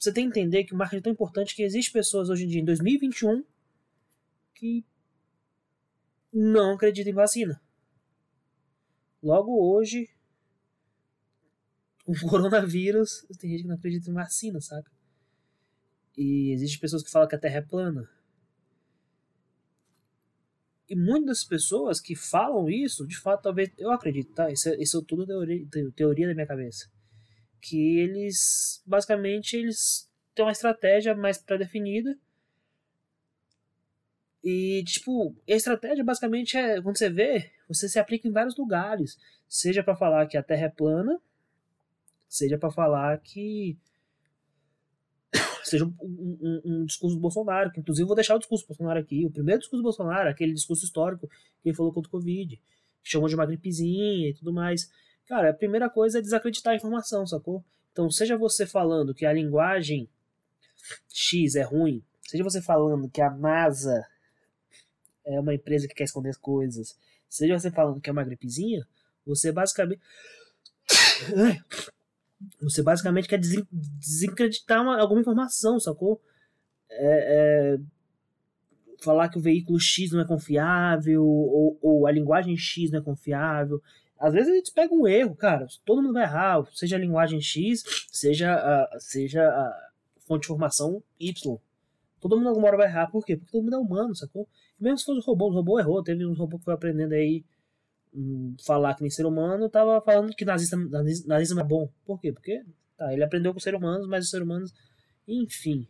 você 0.03 0.11
tem 0.11 0.29
que 0.29 0.39
entender 0.39 0.65
que 0.65 0.73
o 0.73 0.77
marketing 0.77 0.99
é 0.99 1.03
tão 1.03 1.13
importante 1.13 1.55
que 1.55 1.63
existe 1.63 1.91
pessoas 1.91 2.29
hoje 2.29 2.43
em 2.43 2.47
dia, 2.47 2.61
em 2.61 2.65
2021, 2.65 3.43
que 4.53 4.83
não 6.33 6.73
acreditam 6.73 7.11
em 7.11 7.15
vacina. 7.15 7.61
Logo 9.21 9.51
hoje, 9.51 10.09
o 12.05 12.13
coronavírus, 12.27 13.25
tem 13.39 13.51
gente 13.51 13.61
que 13.61 13.67
não 13.67 13.75
acredita 13.75 14.09
em 14.09 14.13
vacina, 14.13 14.59
saca? 14.59 14.91
E 16.17 16.51
existem 16.51 16.79
pessoas 16.79 17.03
que 17.03 17.11
falam 17.11 17.27
que 17.27 17.35
a 17.35 17.39
Terra 17.39 17.57
é 17.57 17.61
plana. 17.61 18.09
E 20.89 20.95
muitas 20.95 21.43
pessoas 21.43 22.01
que 22.01 22.15
falam 22.15 22.69
isso, 22.69 23.07
de 23.07 23.17
fato, 23.17 23.43
talvez. 23.43 23.71
Eu 23.77 23.91
acredito, 23.91 24.33
tá? 24.33 24.51
Isso 24.51 24.69
é, 24.69 24.75
isso 24.75 24.99
é 24.99 25.05
tudo 25.07 25.25
teoria, 25.25 25.65
teoria 25.95 26.27
da 26.27 26.33
minha 26.33 26.45
cabeça 26.45 26.91
que 27.63 27.97
eles 27.97 28.83
basicamente 28.85 29.55
eles 29.55 30.11
têm 30.35 30.43
uma 30.43 30.51
estratégia 30.51 31.15
mais 31.15 31.37
pré-definida 31.37 32.19
e 34.43 34.83
tipo 34.85 35.35
a 35.49 35.53
estratégia 35.53 36.03
basicamente 36.03 36.57
é 36.57 36.81
quando 36.81 36.97
você 36.97 37.09
vê 37.09 37.51
você 37.67 37.87
se 37.87 37.97
aplica 37.97 38.27
em 38.27 38.31
vários 38.31 38.57
lugares 38.57 39.17
seja 39.47 39.83
para 39.83 39.95
falar 39.95 40.25
que 40.27 40.37
a 40.37 40.43
Terra 40.43 40.65
é 40.65 40.69
plana 40.69 41.19
seja 42.27 42.57
para 42.57 42.71
falar 42.71 43.19
que 43.19 43.77
seja 45.63 45.85
um, 45.85 45.93
um, 46.01 46.61
um, 46.65 46.85
discurso 46.85 47.15
do 47.15 47.21
Bolsonaro, 47.21 47.71
que 47.71 47.79
inclusive 47.79 48.05
vou 48.05 48.15
deixar 48.15 48.35
o 48.35 48.39
discurso 48.39 48.65
do 48.65 48.69
Bolsonaro 48.69 48.99
aqui. 48.99 49.25
O 49.25 49.31
primeiro 49.31 49.59
discurso 49.59 49.81
do 49.81 49.83
Bolsonaro, 49.83 50.29
aquele 50.29 50.53
discurso 50.53 50.85
histórico 50.85 51.27
que 51.27 51.69
ele 51.69 51.75
falou 51.75 51.93
contra 51.93 52.07
o 52.07 52.11
Covid, 52.11 52.55
que 52.55 53.09
chamou 53.09 53.27
de 53.27 53.35
uma 53.35 53.45
gripezinha 53.45 54.29
e 54.29 54.33
tudo 54.33 54.53
mais. 54.53 54.91
Cara, 55.27 55.51
a 55.51 55.53
primeira 55.53 55.89
coisa 55.89 56.19
é 56.19 56.21
desacreditar 56.21 56.73
a 56.73 56.75
informação, 56.75 57.25
sacou? 57.25 57.63
Então, 57.91 58.09
seja 58.09 58.37
você 58.37 58.65
falando 58.65 59.13
que 59.13 59.25
a 59.25 59.33
linguagem 59.33 60.09
X 61.09 61.55
é 61.55 61.61
ruim, 61.61 62.03
seja 62.21 62.43
você 62.43 62.61
falando 62.61 63.09
que 63.09 63.21
a 63.21 63.29
NASA 63.29 64.05
é 65.25 65.39
uma 65.39 65.53
empresa 65.53 65.87
que 65.87 65.93
quer 65.93 66.03
esconder 66.03 66.29
as 66.29 66.37
coisas, 66.37 66.97
seja 67.29 67.57
você 67.57 67.71
falando 67.71 68.01
que 68.01 68.09
é 68.09 68.13
uma 68.13 68.23
gripezinha, 68.23 68.85
você 69.25 69.51
basicamente. 69.51 70.01
Você 72.59 72.83
basicamente 72.83 73.29
quer 73.29 73.39
desacreditar 73.39 74.81
uma, 74.81 74.99
alguma 74.99 75.21
informação, 75.21 75.79
sacou? 75.79 76.21
É, 76.89 77.77
é, 77.77 77.79
falar 79.01 79.29
que 79.29 79.37
o 79.37 79.41
veículo 79.41 79.79
X 79.79 80.11
não 80.11 80.19
é 80.19 80.27
confiável, 80.27 81.25
ou, 81.25 81.79
ou 81.81 82.05
a 82.05 82.11
linguagem 82.11 82.57
X 82.57 82.91
não 82.91 82.99
é 82.99 83.01
confiável, 83.01 83.81
às 84.23 84.33
vezes 84.33 84.49
a 84.53 84.55
gente 84.55 84.71
pega 84.71 84.93
um 84.93 85.05
erro, 85.05 85.35
cara. 85.35 85.67
Todo 85.83 86.01
mundo 86.01 86.13
vai 86.13 86.23
errar, 86.23 86.65
seja 86.73 86.95
a 86.95 86.99
linguagem 86.99 87.41
X, 87.41 87.83
seja 88.09 88.53
a, 88.53 88.97
seja 88.97 89.43
a 89.43 89.89
fonte 90.25 90.43
de 90.43 90.47
informação 90.47 91.03
Y. 91.19 91.57
Todo 92.21 92.37
mundo 92.37 92.47
alguma 92.47 92.67
hora 92.67 92.77
vai 92.77 92.87
errar. 92.87 93.07
Por 93.11 93.25
quê? 93.25 93.35
Porque 93.35 93.51
todo 93.51 93.63
mundo 93.63 93.75
é 93.75 93.79
humano, 93.79 94.15
sacou? 94.15 94.47
Mesmo 94.83 94.97
se 94.99 95.05
fosse 95.05 95.19
um 95.19 95.23
robô, 95.23 95.47
o 95.47 95.53
robô 95.53 95.79
errou. 95.79 96.03
Teve 96.03 96.25
um 96.25 96.33
robô 96.33 96.59
que 96.59 96.65
foi 96.65 96.73
aprendendo 96.73 97.13
aí 97.13 97.43
um, 98.13 98.55
falar 98.63 98.93
que 98.93 99.01
nem 99.01 99.09
ser 99.09 99.25
humano, 99.25 99.69
tava 99.69 99.99
falando 100.01 100.33
que 100.35 100.45
nazista, 100.45 100.77
nazismo 101.25 101.59
é 101.59 101.63
bom. 101.63 101.89
Por 102.05 102.19
quê? 102.19 102.31
Porque 102.31 102.63
tá, 102.97 103.11
ele 103.13 103.23
aprendeu 103.23 103.51
com 103.51 103.57
os 103.57 103.63
seres 103.63 103.79
humanos, 103.79 104.07
mas 104.07 104.25
os 104.25 104.29
seres 104.29 104.45
humanos, 104.45 104.73
enfim. 105.27 105.87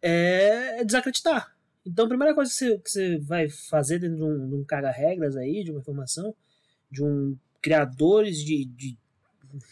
É 0.00 0.84
desacreditar. 0.84 1.54
Então 1.86 2.06
a 2.06 2.08
primeira 2.08 2.34
coisa 2.34 2.50
que 2.50 2.56
você, 2.56 2.78
que 2.78 2.90
você 2.90 3.18
vai 3.18 3.48
fazer 3.48 3.98
dentro 3.98 4.16
de 4.16 4.24
um, 4.24 4.48
de 4.48 4.54
um 4.56 4.64
caga-regras 4.64 5.36
aí, 5.36 5.62
de 5.62 5.70
uma 5.70 5.80
informação, 5.80 6.34
de 6.90 7.02
um 7.02 7.36
criadores 7.60 8.38
de, 8.38 8.64
de, 8.64 8.98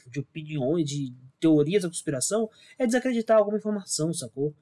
de 0.06 0.20
opiniões, 0.20 0.88
de 0.88 1.12
teorias 1.40 1.82
da 1.82 1.88
conspiração, 1.88 2.48
é 2.78 2.86
desacreditar 2.86 3.36
alguma 3.36 3.58
informação, 3.58 4.12
sacou? 4.12 4.54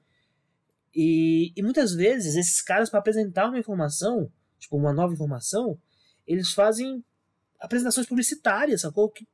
E, 0.93 1.53
e 1.55 1.61
muitas 1.61 1.93
vezes 1.93 2.35
esses 2.35 2.61
caras, 2.61 2.89
para 2.89 2.99
apresentar 2.99 3.47
uma 3.47 3.59
informação, 3.59 4.31
tipo 4.57 4.75
uma 4.77 4.93
nova 4.93 5.13
informação, 5.13 5.79
eles 6.25 6.51
fazem 6.51 7.03
apresentações 7.59 8.07
publicitárias, 8.07 8.81
sacou? 8.81 9.09
Que, 9.09 9.27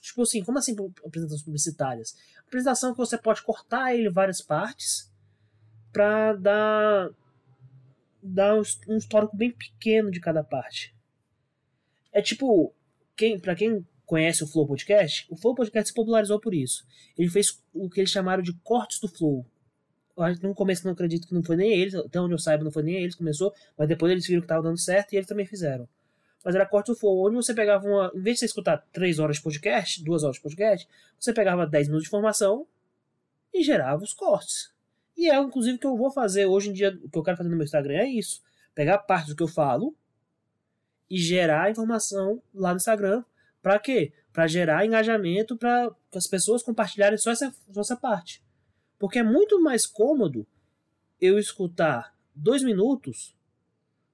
tipo 0.00 0.22
assim, 0.22 0.42
como 0.42 0.58
assim 0.58 0.74
apresentações 1.04 1.42
publicitárias? 1.42 2.16
Apresentação 2.46 2.92
que 2.92 2.98
você 2.98 3.18
pode 3.18 3.42
cortar 3.42 3.94
ele 3.94 4.10
várias 4.10 4.40
partes 4.40 5.10
para 5.92 6.34
dar, 6.34 7.10
dar 8.22 8.56
um 8.56 8.96
histórico 8.96 9.36
bem 9.36 9.52
pequeno 9.52 10.10
de 10.10 10.20
cada 10.20 10.42
parte. 10.42 10.94
É 12.12 12.20
tipo, 12.20 12.74
quem, 13.16 13.38
para 13.38 13.54
quem 13.54 13.86
conhece 14.06 14.44
o 14.44 14.46
Flow 14.46 14.66
Podcast, 14.66 15.26
o 15.30 15.36
Flow 15.36 15.54
Podcast 15.54 15.88
se 15.88 15.94
popularizou 15.94 16.40
por 16.40 16.54
isso. 16.54 16.86
Ele 17.16 17.28
fez 17.28 17.62
o 17.72 17.88
que 17.88 18.00
eles 18.00 18.10
chamaram 18.10 18.42
de 18.42 18.52
cortes 18.60 19.00
do 19.00 19.08
Flow. 19.08 19.46
No 20.40 20.54
começo 20.54 20.84
não 20.84 20.92
acredito 20.92 21.26
que 21.26 21.34
não 21.34 21.42
foi 21.42 21.56
nem 21.56 21.72
eles, 21.72 21.94
até 21.94 22.20
onde 22.20 22.34
eu 22.34 22.38
saiba 22.38 22.62
não 22.62 22.70
foi 22.70 22.82
nem 22.82 22.96
eles 22.96 23.14
que 23.14 23.18
começou, 23.18 23.52
mas 23.76 23.88
depois 23.88 24.12
eles 24.12 24.26
viram 24.26 24.40
que 24.40 24.44
estava 24.44 24.62
dando 24.62 24.78
certo 24.78 25.12
e 25.12 25.16
eles 25.16 25.26
também 25.26 25.44
fizeram. 25.44 25.88
Mas 26.44 26.54
era 26.54 26.66
corte 26.66 26.94
Flow, 26.94 27.26
onde 27.26 27.36
você 27.36 27.54
pegava 27.54 27.86
uma. 27.86 28.12
Em 28.14 28.20
vez 28.20 28.34
de 28.34 28.40
você 28.40 28.46
escutar 28.46 28.78
3 28.92 29.18
horas 29.18 29.36
de 29.36 29.42
podcast, 29.42 30.04
2 30.04 30.22
horas 30.22 30.36
de 30.36 30.42
podcast, 30.42 30.88
você 31.18 31.32
pegava 31.32 31.66
10 31.66 31.88
minutos 31.88 32.04
de 32.04 32.08
informação 32.08 32.66
e 33.52 33.62
gerava 33.62 34.04
os 34.04 34.12
cortes. 34.12 34.72
E 35.16 35.30
é 35.30 35.38
inclusive 35.38 35.76
o 35.76 35.80
que 35.80 35.86
eu 35.86 35.96
vou 35.96 36.10
fazer 36.10 36.44
hoje 36.46 36.70
em 36.70 36.72
dia, 36.72 36.96
o 37.02 37.08
que 37.08 37.18
eu 37.18 37.22
quero 37.22 37.36
fazer 37.36 37.48
no 37.48 37.56
meu 37.56 37.64
Instagram 37.64 37.94
é 37.94 38.08
isso. 38.08 38.42
Pegar 38.74 38.98
parte 38.98 39.28
do 39.28 39.36
que 39.36 39.42
eu 39.42 39.48
falo 39.48 39.96
e 41.08 41.16
gerar 41.16 41.70
informação 41.70 42.42
lá 42.52 42.70
no 42.70 42.76
Instagram 42.76 43.24
para 43.62 43.78
quê? 43.78 44.12
Para 44.30 44.46
gerar 44.46 44.84
engajamento, 44.84 45.56
para 45.56 45.90
as 46.14 46.26
pessoas 46.26 46.62
compartilharem 46.62 47.16
só 47.16 47.30
essa, 47.30 47.50
só 47.72 47.80
essa 47.80 47.96
parte. 47.96 48.43
Porque 49.04 49.18
é 49.18 49.22
muito 49.22 49.60
mais 49.60 49.84
cômodo 49.84 50.46
eu 51.20 51.38
escutar 51.38 52.16
dois 52.34 52.62
minutos 52.62 53.36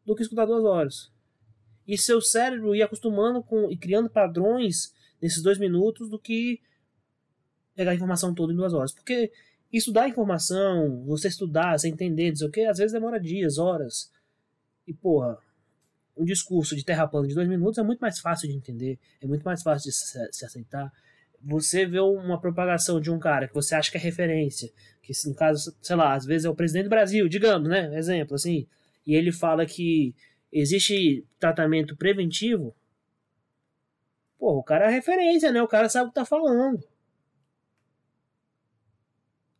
do 0.05 0.17
que 0.17 0.23
escutar 0.23 0.47
duas 0.47 0.65
horas. 0.65 1.13
E 1.87 1.97
seu 1.97 2.21
cérebro 2.21 2.75
ir 2.75 2.83
acostumando 2.83 3.41
com 3.41 3.71
e 3.71 3.77
criando 3.77 4.11
padrões 4.11 4.93
nesses 5.23 5.45
dois 5.45 5.59
minutos 5.61 6.11
do 6.11 6.19
que 6.19 6.61
pegar 7.73 7.93
a 7.93 7.95
informação 7.95 8.35
toda 8.35 8.53
em 8.53 8.57
duas 8.57 8.75
horas. 8.75 8.93
Porque 8.93 9.31
estudar 9.73 10.09
informação, 10.09 11.05
você 11.05 11.29
estudar, 11.29 11.79
você 11.79 11.87
entender, 11.87 12.35
sei 12.35 12.49
o 12.49 12.51
que, 12.51 12.65
às 12.65 12.79
vezes 12.79 12.93
demora 12.93 13.21
dias, 13.21 13.59
horas. 13.59 14.11
E 14.89 14.93
porra, 14.93 15.39
um 16.17 16.25
discurso 16.25 16.75
de 16.75 16.85
terra 16.85 17.07
plana 17.07 17.29
de 17.29 17.35
dois 17.37 17.49
minutos 17.49 17.79
é 17.79 17.85
muito 17.85 18.01
mais 18.01 18.19
fácil 18.19 18.49
de 18.49 18.57
entender, 18.57 18.99
é 19.21 19.27
muito 19.29 19.45
mais 19.45 19.63
fácil 19.63 19.89
de 19.89 19.97
se 20.37 20.45
aceitar. 20.45 20.93
Você 21.43 21.87
vê 21.87 22.01
uma 22.01 22.41
propagação 22.41 23.01
de 23.01 23.11
um 23.11 23.19
cara 23.19 23.49
que 23.49 23.55
você 23.55 23.75
acha 23.75 23.91
que 23.91 23.97
é 23.97 24.01
referência, 24.01 24.71
que 25.03 25.13
no 25.27 25.35
caso, 25.35 25.75
sei 25.81 25.97
lá, 25.97 26.15
às 26.15 26.25
vezes 26.27 26.45
é 26.45 26.51
o 26.51 26.55
presidente 26.55 26.85
do 26.85 26.91
Brasil, 26.91 27.29
digamos, 27.29 27.69
né? 27.69 27.97
Exemplo, 27.97 28.35
assim, 28.35 28.67
e 29.07 29.15
ele 29.15 29.33
fala 29.33 29.65
que 29.65 30.15
existe 30.53 31.25
tratamento 31.39 31.97
preventivo. 31.97 32.75
Pô, 34.39 34.59
o 34.59 34.63
cara 34.63 34.87
é 34.87 34.91
referência, 34.91 35.51
né? 35.53 35.63
O 35.63 35.69
cara 35.69 35.89
sabe 35.89 36.07
o 36.07 36.09
que 36.11 36.15
tá 36.15 36.25
falando. 36.25 36.83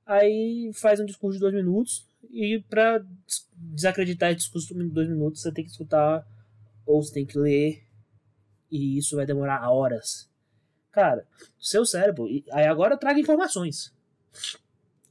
Aí 0.07 0.71
faz 0.75 1.01
um 1.01 1.07
discurso 1.07 1.39
de 1.39 1.41
dois 1.41 1.55
minutos, 1.55 2.07
e 2.29 2.63
para 2.69 3.05
desacreditar 3.55 4.31
esse 4.31 4.41
discurso 4.41 4.75
de 4.75 4.89
dois 4.89 5.09
minutos, 5.09 5.41
você 5.41 5.53
tem 5.53 5.65
que 5.65 5.71
escutar 5.71 6.27
ou 6.87 7.03
você 7.03 7.15
tem 7.15 7.27
que 7.27 7.39
ler 7.39 7.83
e 8.71 8.99
isso 8.99 9.17
vai 9.17 9.27
demorar 9.27 9.69
horas. 9.71 10.30
Cara, 10.93 11.27
seu 11.59 11.85
cérebro. 11.85 12.27
Aí 12.53 12.67
agora 12.67 12.97
traga 12.97 13.21
informações. 13.21 13.93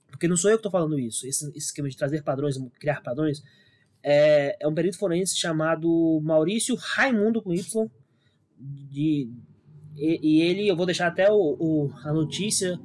Porque 0.10 0.28
não 0.28 0.36
sou 0.36 0.52
eu 0.52 0.58
que 0.58 0.60
estou 0.60 0.72
falando 0.72 1.00
isso. 1.00 1.26
Esse, 1.26 1.48
esse, 1.50 1.58
esquema 1.58 1.90
de 1.90 1.96
trazer 1.96 2.24
padrões, 2.24 2.58
criar 2.80 3.02
padrões, 3.02 3.42
é, 4.04 4.58
é 4.60 4.68
um 4.68 4.74
perito 4.74 4.98
forense 4.98 5.38
chamado 5.38 6.20
Maurício 6.22 6.76
Raimundo 6.76 7.42
com 7.42 7.54
Y. 7.54 7.90
De, 8.58 9.32
e, 9.96 10.20
e 10.22 10.42
ele, 10.42 10.68
eu 10.68 10.76
vou 10.76 10.86
deixar 10.86 11.08
até 11.08 11.32
o, 11.32 11.56
o, 11.60 11.94
a 12.04 12.12
notícia 12.12 12.78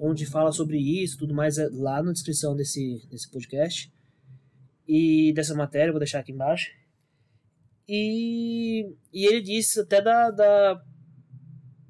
onde 0.00 0.24
fala 0.24 0.50
sobre 0.50 0.78
isso, 0.78 1.18
tudo 1.18 1.34
mais, 1.34 1.58
é 1.58 1.68
lá 1.70 2.02
na 2.02 2.12
descrição 2.12 2.56
desse, 2.56 3.06
desse 3.10 3.30
podcast. 3.30 3.92
E 4.88 5.32
dessa 5.34 5.54
matéria, 5.54 5.92
vou 5.92 6.00
deixar 6.00 6.18
aqui 6.18 6.32
embaixo. 6.32 6.72
E, 7.86 8.92
e 9.12 9.26
ele 9.26 9.40
disse 9.40 9.80
até 9.80 10.00
da, 10.00 10.30
da 10.30 10.82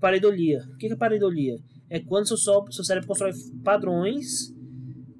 pareidolia. 0.00 0.62
O 0.72 0.76
que 0.76 0.86
é 0.86 0.96
pareidolia? 0.96 1.58
É 1.88 2.00
quando 2.00 2.26
seu, 2.26 2.36
seu 2.36 2.84
cérebro 2.84 3.08
constrói 3.08 3.32
padrões 3.62 4.52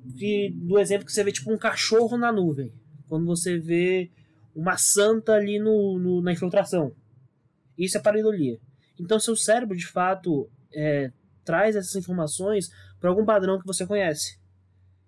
de, 0.05 0.53
do 0.55 0.79
exemplo 0.79 1.07
que 1.07 1.13
você 1.13 1.23
vê 1.23 1.33
tipo 1.33 1.53
um 1.53 1.59
cachorro 1.59 2.17
na 2.17 2.33
nuvem. 2.33 2.73
Quando 3.09 3.27
você 3.27 3.59
vê 3.59 4.11
uma 4.55 4.77
santa 4.77 5.33
ali 5.33 5.59
no, 5.59 5.99
no 5.99 6.23
na 6.23 6.33
infiltração. 6.33 6.95
Isso 7.77 7.97
é 7.97 8.01
pareidolia. 8.01 8.59
Então 8.99 9.19
seu 9.19 9.37
cérebro 9.37 9.77
de 9.77 9.87
fato 9.87 10.49
é, 10.75 11.13
traz 11.45 11.77
essas 11.77 11.95
informações 11.97 12.71
para 12.99 13.11
algum 13.11 13.25
padrão 13.25 13.59
que 13.59 13.67
você 13.67 13.87
conhece. 13.87 14.39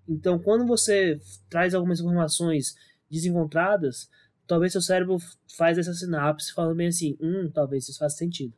Então 0.08 0.38
quando 0.38 0.66
você 0.66 1.18
traz 1.48 1.74
algumas 1.74 2.00
informações 2.00 2.74
desencontradas, 3.10 4.08
talvez 4.46 4.72
seu 4.72 4.80
cérebro 4.80 5.18
faz 5.56 5.78
essa 5.78 5.92
sinapse 5.92 6.52
falando 6.52 6.76
bem 6.76 6.88
assim, 6.88 7.16
hum, 7.20 7.50
talvez 7.52 7.88
isso 7.88 7.98
faça 7.98 8.16
sentido. 8.16 8.54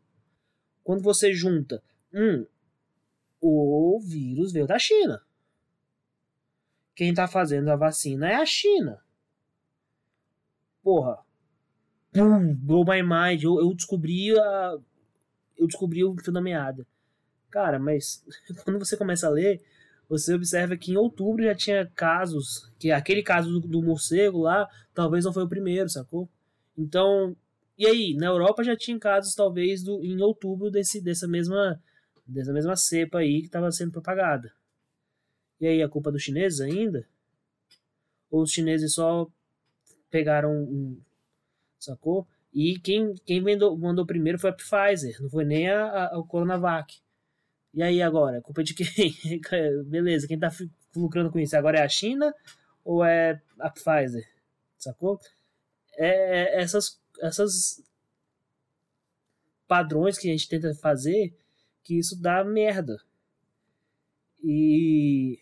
Quando 0.84 1.02
você 1.02 1.32
junta, 1.32 1.82
hum, 2.12 2.46
o 3.40 3.98
vírus 4.00 4.52
veio 4.52 4.66
da 4.66 4.78
China. 4.78 5.22
Quem 6.94 7.10
está 7.10 7.26
fazendo 7.26 7.70
a 7.70 7.76
vacina 7.76 8.28
é 8.30 8.34
a 8.36 8.46
China. 8.46 9.02
Porra. 10.82 11.18
Pum, 12.12 12.54
blow 12.54 12.84
my 12.84 13.02
mind. 13.02 13.42
Eu, 13.42 13.58
eu 13.58 13.74
descobri 13.74 14.38
a. 14.38 14.78
Eu 15.56 15.66
descobri 15.66 16.04
o 16.04 16.14
fio 16.16 16.32
da 16.32 16.40
meada. 16.40 16.86
Cara, 17.50 17.78
mas 17.78 18.24
quando 18.62 18.78
você 18.78 18.96
começa 18.96 19.26
a 19.26 19.30
ler, 19.30 19.64
você 20.08 20.34
observa 20.34 20.76
que 20.76 20.92
em 20.92 20.96
outubro 20.96 21.42
já 21.42 21.54
tinha 21.54 21.90
casos, 21.94 22.70
que 22.78 22.92
aquele 22.92 23.22
caso 23.22 23.58
do, 23.58 23.66
do 23.66 23.82
morcego 23.82 24.40
lá, 24.42 24.68
talvez 24.92 25.24
não 25.24 25.32
foi 25.32 25.44
o 25.44 25.48
primeiro, 25.48 25.88
sacou? 25.88 26.28
Então, 26.76 27.34
e 27.76 27.86
aí, 27.86 28.14
na 28.14 28.26
Europa 28.26 28.62
já 28.62 28.76
tinha 28.76 28.98
casos, 28.98 29.34
talvez, 29.34 29.82
do, 29.82 30.02
em 30.04 30.20
outubro 30.22 30.70
desse, 30.70 31.00
dessa, 31.02 31.26
mesma, 31.26 31.82
dessa 32.26 32.52
mesma 32.52 32.76
cepa 32.76 33.18
aí 33.18 33.40
que 33.40 33.46
estava 33.46 33.70
sendo 33.72 33.92
propagada. 33.92 34.52
E 35.60 35.66
aí, 35.66 35.82
a 35.82 35.88
culpa 35.88 36.12
dos 36.12 36.22
chineses 36.22 36.60
ainda? 36.60 37.06
Ou 38.30 38.42
os 38.42 38.52
chineses 38.52 38.94
só 38.94 39.28
pegaram 40.10 40.52
um. 40.52 41.00
Sacou? 41.78 42.26
E 42.52 42.78
quem, 42.78 43.14
quem 43.26 43.40
mandou, 43.40 43.76
mandou 43.76 44.06
primeiro 44.06 44.38
foi 44.38 44.50
a 44.50 44.52
Pfizer, 44.52 45.20
não 45.20 45.28
foi 45.28 45.44
nem 45.44 45.68
a, 45.68 45.86
a, 45.86 46.04
a 46.18 46.22
Coronavac. 46.22 46.94
E 47.74 47.82
aí 47.82 48.00
agora, 48.00 48.40
culpa 48.40 48.62
de 48.62 48.74
quem? 48.74 48.86
Beleza, 49.86 50.28
quem 50.28 50.38
tá 50.38 50.48
lucrando 50.94 51.32
com 51.32 51.40
isso 51.40 51.56
agora 51.56 51.78
é 51.78 51.82
a 51.82 51.88
China 51.88 52.32
ou 52.84 53.04
é 53.04 53.42
a 53.58 53.68
Pfizer? 53.68 54.24
Sacou? 54.78 55.18
É, 55.96 56.58
é 56.58 56.62
essas, 56.62 57.00
essas 57.20 57.82
padrões 59.66 60.18
que 60.18 60.28
a 60.28 60.32
gente 60.32 60.48
tenta 60.48 60.74
fazer 60.74 61.34
que 61.82 61.98
isso 61.98 62.20
dá 62.20 62.44
merda. 62.44 62.96
E 64.42 65.38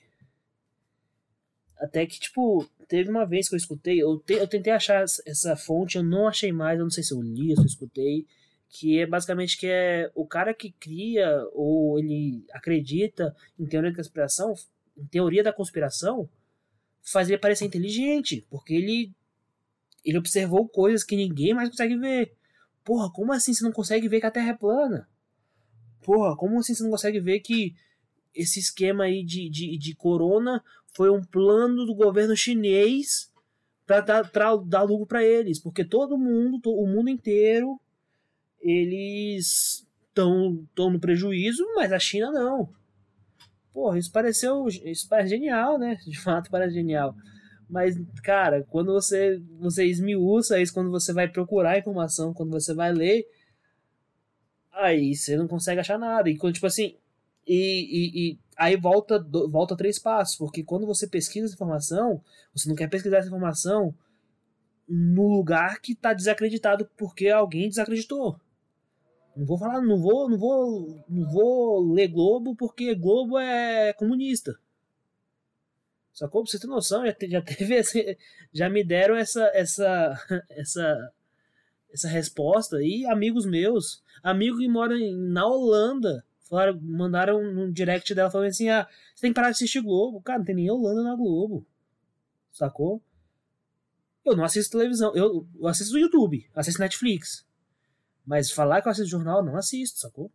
até 1.76 2.06
que, 2.06 2.18
tipo, 2.20 2.68
teve 2.86 3.10
uma 3.10 3.24
vez 3.24 3.48
que 3.48 3.54
eu 3.54 3.58
escutei, 3.58 4.00
eu, 4.00 4.18
te, 4.18 4.34
eu 4.34 4.46
tentei 4.46 4.72
achar 4.72 5.02
essa 5.02 5.56
fonte, 5.56 5.96
eu 5.96 6.02
não 6.02 6.28
achei 6.28 6.52
mais, 6.52 6.78
eu 6.78 6.84
não 6.84 6.90
sei 6.90 7.02
se 7.02 7.12
eu 7.12 7.20
li, 7.20 7.54
se 7.54 7.60
eu 7.60 7.66
escutei, 7.66 8.26
que 8.68 9.00
é 9.00 9.06
basicamente 9.06 9.58
que 9.58 9.66
é 9.66 10.10
o 10.14 10.26
cara 10.26 10.54
que 10.54 10.70
cria 10.72 11.44
ou 11.52 11.98
ele 11.98 12.44
acredita 12.52 13.34
em 13.58 13.66
teoria 13.66 13.90
da 13.90 13.96
conspiração, 13.96 14.54
em 14.96 15.06
teoria 15.06 15.42
da 15.42 15.52
conspiração, 15.52 16.28
faz 17.02 17.28
ele 17.28 17.38
parecer 17.38 17.64
inteligente, 17.64 18.46
porque 18.48 18.74
ele 18.74 19.12
ele 20.04 20.18
observou 20.18 20.68
coisas 20.68 21.04
que 21.04 21.16
ninguém 21.16 21.54
mais 21.54 21.68
consegue 21.68 21.96
ver. 21.96 22.34
Porra, 22.84 23.10
como 23.10 23.32
assim 23.32 23.54
você 23.54 23.64
não 23.64 23.72
consegue 23.72 24.08
ver 24.08 24.20
que 24.20 24.26
a 24.26 24.30
Terra 24.30 24.50
é 24.50 24.54
plana? 24.54 25.08
Porra, 26.02 26.36
como 26.36 26.58
assim 26.58 26.74
você 26.74 26.82
não 26.82 26.90
consegue 26.90 27.20
ver 27.20 27.40
que 27.40 27.74
esse 28.34 28.58
esquema 28.58 29.04
aí 29.04 29.24
de, 29.24 29.48
de, 29.48 29.76
de 29.78 29.94
corona 29.94 30.62
foi 30.94 31.10
um 31.10 31.22
plano 31.22 31.86
do 31.86 31.94
governo 31.94 32.36
chinês 32.36 33.30
para 33.86 34.00
dar, 34.00 34.30
dar 34.64 34.82
lucro 34.82 35.06
para 35.06 35.22
eles? 35.22 35.60
Porque 35.60 35.84
todo 35.84 36.18
mundo, 36.18 36.60
o 36.64 36.86
mundo 36.86 37.08
inteiro, 37.08 37.80
eles 38.60 39.86
estão 40.08 40.66
no 40.76 41.00
prejuízo, 41.00 41.64
mas 41.76 41.92
a 41.92 41.98
China 41.98 42.30
não. 42.32 42.68
Porra, 43.72 43.98
isso 43.98 44.12
pareceu. 44.12 44.66
Isso 44.68 45.08
parece 45.08 45.30
genial, 45.30 45.78
né? 45.78 45.96
De 46.06 46.18
fato 46.18 46.50
parece 46.50 46.74
genial. 46.74 47.14
Mas, 47.72 47.96
cara, 48.22 48.66
quando 48.68 48.92
você, 48.92 49.40
você 49.58 49.86
esmiuça 49.86 50.60
isso, 50.60 50.74
quando 50.74 50.90
você 50.90 51.10
vai 51.10 51.26
procurar 51.26 51.78
informação, 51.78 52.34
quando 52.34 52.50
você 52.50 52.74
vai 52.74 52.92
ler, 52.92 53.26
aí 54.70 55.14
você 55.14 55.38
não 55.38 55.48
consegue 55.48 55.80
achar 55.80 55.98
nada. 55.98 56.28
E 56.28 56.36
tipo 56.36 56.66
assim, 56.66 56.94
e, 57.46 57.54
e, 57.56 58.32
e, 58.32 58.38
aí 58.58 58.76
volta, 58.76 59.18
volta 59.48 59.74
três 59.74 59.98
passos, 59.98 60.36
porque 60.36 60.62
quando 60.62 60.86
você 60.86 61.06
pesquisa 61.06 61.46
essa 61.46 61.54
informação, 61.54 62.22
você 62.54 62.68
não 62.68 62.76
quer 62.76 62.90
pesquisar 62.90 63.16
essa 63.16 63.28
informação 63.28 63.94
no 64.86 65.28
lugar 65.28 65.80
que 65.80 65.92
está 65.92 66.12
desacreditado 66.12 66.86
porque 66.94 67.30
alguém 67.30 67.70
desacreditou. 67.70 68.38
Não 69.34 69.46
vou 69.46 69.56
falar, 69.56 69.80
não 69.80 69.98
vou, 69.98 70.28
não 70.28 70.36
vou, 70.36 71.04
não 71.08 71.32
vou 71.32 71.92
ler 71.94 72.08
Globo 72.08 72.54
porque 72.54 72.94
Globo 72.94 73.38
é 73.38 73.94
comunista. 73.94 74.60
Sacou? 76.12 76.42
Pra 76.42 76.50
você 76.50 76.58
ter 76.58 76.66
noção, 76.66 77.06
já, 77.06 77.14
já 77.28 77.42
teve 77.42 77.74
esse, 77.74 78.18
já 78.52 78.68
me 78.68 78.84
deram 78.84 79.16
essa 79.16 79.50
essa 79.54 80.14
essa 80.50 81.12
essa 81.92 82.08
resposta 82.08 82.82
e 82.82 83.04
amigos 83.06 83.44
meus, 83.44 84.02
amigo 84.22 84.58
que 84.58 84.68
mora 84.68 84.94
na 85.12 85.46
Holanda, 85.46 86.24
falaram, 86.48 86.78
mandaram 86.82 87.42
no 87.52 87.72
direct 87.72 88.14
dela 88.14 88.30
falando 88.30 88.48
assim: 88.48 88.68
ah, 88.68 88.86
você 89.14 89.22
tem 89.22 89.30
que 89.30 89.34
parar 89.34 89.48
de 89.48 89.56
assistir 89.56 89.80
Globo. 89.80 90.20
Cara, 90.20 90.38
não 90.38 90.44
tem 90.44 90.54
nem 90.54 90.70
Holanda 90.70 91.02
na 91.02 91.16
Globo. 91.16 91.66
Sacou? 92.50 93.02
Eu 94.24 94.36
não 94.36 94.44
assisto 94.44 94.76
televisão. 94.76 95.14
Eu, 95.16 95.46
eu 95.58 95.66
assisto 95.66 95.98
YouTube, 95.98 96.48
assisto 96.54 96.80
Netflix. 96.80 97.46
Mas 98.24 98.50
falar 98.50 98.80
que 98.80 98.88
eu 98.88 98.92
assisto 98.92 99.10
jornal, 99.10 99.44
não 99.44 99.56
assisto, 99.56 99.98
sacou? 99.98 100.30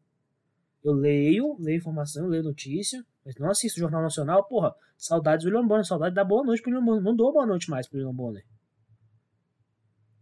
Eu 0.84 0.94
leio, 0.94 1.56
leio 1.60 1.78
informação, 1.78 2.28
leio 2.28 2.44
notícia, 2.44 3.06
mas 3.28 3.36
não 3.36 3.50
assisto 3.50 3.78
Jornal 3.78 4.02
Nacional. 4.02 4.46
Porra, 4.46 4.74
saudades 4.96 5.44
do 5.44 5.50
William 5.50 5.68
Bonner, 5.68 5.86
saudade 5.86 6.16
da 6.16 6.24
boa 6.24 6.46
noite 6.46 6.62
pro 6.62 6.72
William 6.72 6.86
Bonner. 6.86 7.04
Não 7.04 7.14
dou 7.14 7.34
boa 7.34 7.46
noite 7.46 7.70
mais 7.70 7.86
pro 7.86 7.98
William 7.98 8.16
Bonner. 8.16 8.46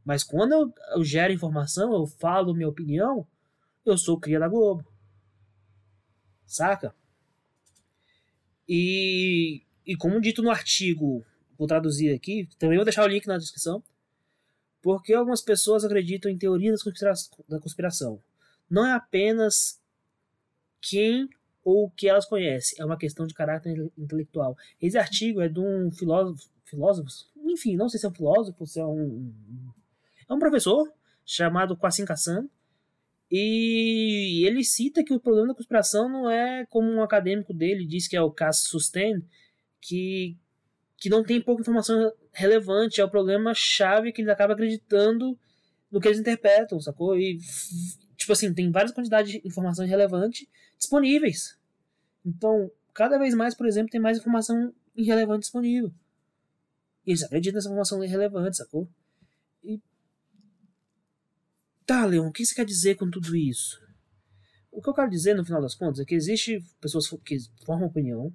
Mas 0.04 0.24
quando 0.24 0.54
eu, 0.54 0.74
eu 0.96 1.04
gero 1.04 1.32
informação, 1.32 1.94
eu 1.94 2.08
falo 2.08 2.56
minha 2.56 2.68
opinião, 2.68 3.28
eu 3.86 3.96
sou 3.96 4.20
cria 4.20 4.40
da 4.40 4.48
Globo. 4.48 4.84
Saca? 6.48 6.96
E, 8.68 9.62
e 9.86 9.96
como 9.96 10.20
dito 10.20 10.42
no 10.42 10.50
artigo, 10.50 11.24
vou 11.60 11.68
traduzir 11.68 12.12
aqui, 12.12 12.50
também 12.58 12.76
vou 12.76 12.86
deixar 12.86 13.04
o 13.04 13.08
link 13.08 13.28
na 13.28 13.38
descrição, 13.38 13.84
porque 14.82 15.14
algumas 15.14 15.44
pessoas 15.44 15.86
acreditam 15.86 16.32
em 16.32 16.40
teorias 16.40 16.82
da 17.48 17.60
conspiração. 17.60 18.20
Não 18.68 18.84
é 18.84 18.94
apenas 18.94 19.80
quem 20.82 21.30
ou 21.66 21.86
o 21.86 21.90
que 21.90 22.08
elas 22.08 22.28
conhecem, 22.28 22.80
é 22.80 22.86
uma 22.86 22.98
questão 22.98 23.26
de 23.26 23.34
caráter 23.34 23.92
intelectual. 23.98 24.56
Esse 24.80 25.00
artigo 25.00 25.42
é 25.42 25.50
de 25.50 25.60
um 25.60 25.92
filósofo, 25.92 26.48
filósofo 26.64 27.10
enfim, 27.44 27.76
não 27.76 27.90
sei 27.90 28.00
se 28.00 28.06
é 28.06 28.10
um 28.10 28.14
filósofo, 28.14 28.66
se 28.68 28.80
é 28.80 28.86
um, 28.86 29.34
é 30.30 30.34
um 30.34 30.40
professor 30.40 30.88
chamado 31.26 31.76
Kwasi 31.76 32.06
Kassan, 32.06 32.48
e 33.32 34.46
ele 34.46 34.64
cita 34.64 35.04
que 35.04 35.14
o 35.14 35.20
problema 35.20 35.48
da 35.48 35.56
conspiração 35.56 36.08
não 36.08 36.30
é 36.30 36.66
como 36.68 36.88
um 36.88 37.02
acadêmico 37.02 37.54
dele 37.54 37.86
diz 37.86 38.08
que 38.08 38.16
é 38.16 38.22
o 38.22 38.32
Cass 38.32 38.68
Sustain, 38.68 39.24
que, 39.82 40.38
que 40.98 41.10
não 41.10 41.24
tem 41.24 41.42
pouca 41.42 41.62
informação 41.62 42.12
relevante, 42.32 43.02
é 43.02 43.06
o 43.06 43.10
problema 43.10 43.54
chave 43.56 44.12
que 44.12 44.22
eles 44.22 44.32
acabam 44.32 44.54
acreditando 44.54 45.38
no 45.92 46.00
que 46.00 46.08
eles 46.08 46.20
interpretam, 46.20 46.80
sacou? 46.80 47.18
E, 47.18 47.40
tipo 48.16 48.32
assim, 48.32 48.54
tem 48.54 48.72
várias 48.72 48.92
quantidades 48.92 49.32
de 49.32 49.42
informação 49.44 49.86
irrelevante 49.86 50.48
disponíveis. 50.78 51.58
Então, 52.26 52.72
cada 52.94 53.18
vez 53.18 53.34
mais, 53.34 53.54
por 53.54 53.68
exemplo, 53.68 53.92
tem 53.92 54.02
mais 54.02 54.18
informação 54.18 54.74
irrelevante 54.96 55.42
disponível. 55.42 55.92
E 57.06 57.12
eles 57.12 57.24
acreditam 57.24 57.56
nessa 57.56 57.68
informação 57.68 58.04
irrelevante, 58.04 58.58
sacou? 58.58 58.88
E 59.64 59.80
Tá, 61.86 62.04
Leon, 62.04 62.28
o 62.28 62.32
que 62.32 62.44
você 62.44 62.56
quer 62.56 62.66
dizer 62.66 62.96
com 62.96 63.10
tudo 63.10 63.36
isso? 63.36 63.80
O 64.72 64.82
que 64.82 64.90
eu 64.90 64.94
quero 64.94 65.10
dizer, 65.10 65.36
no 65.36 65.46
final 65.46 65.62
das 65.62 65.76
contas, 65.76 66.00
é 66.00 66.06
que 66.06 66.16
existe 66.16 66.64
pessoas 66.82 67.08
que 67.24 67.38
formam 67.64 67.88
opinião, 67.88 68.34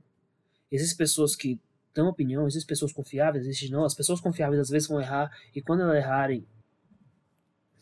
existem 0.70 0.96
pessoas 0.96 1.34
que 1.34 1.60
dão 1.92 2.08
opinião, 2.08 2.46
existem 2.46 2.68
pessoas 2.68 2.92
confiáveis, 2.92 3.44
existem 3.44 3.70
não. 3.70 3.84
As 3.84 3.94
pessoas 3.94 4.20
confiáveis 4.20 4.60
às 4.60 4.68
vezes 4.68 4.88
vão 4.88 5.00
errar, 5.00 5.36
e 5.54 5.60
quando 5.60 5.82
elas 5.82 5.96
errarem, 5.96 6.46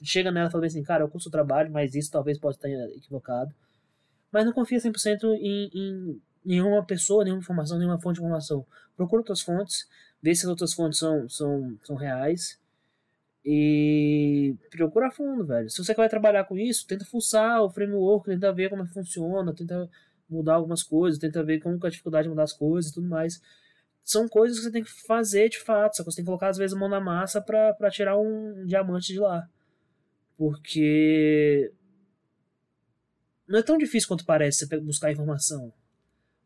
chega 0.02 0.32
nela 0.32 0.48
e 0.48 0.52
fala 0.52 0.66
assim, 0.66 0.82
cara, 0.82 1.04
eu 1.04 1.08
curso 1.08 1.28
o 1.28 1.32
trabalho, 1.32 1.70
mas 1.70 1.94
isso 1.94 2.10
talvez 2.10 2.38
possa 2.38 2.56
estar 2.58 2.70
equivocado. 2.96 3.54
Mas 4.30 4.44
não 4.44 4.52
confia 4.52 4.78
100% 4.78 5.24
em, 5.40 5.70
em 5.74 6.22
nenhuma 6.44 6.84
pessoa, 6.84 7.24
nenhuma 7.24 7.40
informação, 7.40 7.78
nenhuma 7.78 8.00
fonte 8.00 8.16
de 8.16 8.20
informação. 8.20 8.66
Procura 8.96 9.20
outras 9.20 9.40
fontes, 9.40 9.88
vê 10.22 10.34
se 10.34 10.44
as 10.44 10.50
outras 10.50 10.74
fontes 10.74 10.98
são, 10.98 11.28
são, 11.28 11.78
são 11.84 11.96
reais 11.96 12.58
e 13.44 14.54
procura 14.70 15.08
a 15.08 15.10
fundo, 15.10 15.46
velho. 15.46 15.70
Se 15.70 15.82
você 15.82 15.94
vai 15.94 16.08
trabalhar 16.08 16.44
com 16.44 16.58
isso, 16.58 16.86
tenta 16.86 17.04
fuçar 17.04 17.62
o 17.62 17.70
framework, 17.70 18.28
tenta 18.28 18.52
ver 18.52 18.68
como 18.68 18.82
é 18.82 18.86
funciona, 18.86 19.54
tenta 19.54 19.88
mudar 20.28 20.56
algumas 20.56 20.82
coisas, 20.82 21.18
tenta 21.18 21.42
ver 21.42 21.60
como 21.60 21.78
é 21.82 21.86
a 21.86 21.90
dificuldade 21.90 22.24
de 22.24 22.28
mudar 22.28 22.42
as 22.42 22.52
coisas 22.52 22.90
e 22.90 22.94
tudo 22.94 23.08
mais. 23.08 23.40
São 24.04 24.28
coisas 24.28 24.58
que 24.58 24.64
você 24.64 24.70
tem 24.70 24.84
que 24.84 24.90
fazer 25.06 25.48
de 25.48 25.60
fato, 25.60 25.96
só 25.96 26.02
que 26.02 26.10
você 26.10 26.16
tem 26.16 26.24
que 26.24 26.28
colocar 26.28 26.48
às 26.48 26.58
vezes 26.58 26.76
a 26.76 26.78
mão 26.78 26.88
na 26.88 27.00
massa 27.00 27.40
para 27.40 27.90
tirar 27.90 28.18
um 28.18 28.66
diamante 28.66 29.12
de 29.12 29.18
lá. 29.18 29.48
Porque 30.36 31.72
não 33.48 33.58
é 33.58 33.62
tão 33.62 33.78
difícil 33.78 34.08
quanto 34.08 34.26
parece 34.26 34.66
você 34.66 34.78
buscar 34.78 35.10
informação. 35.10 35.72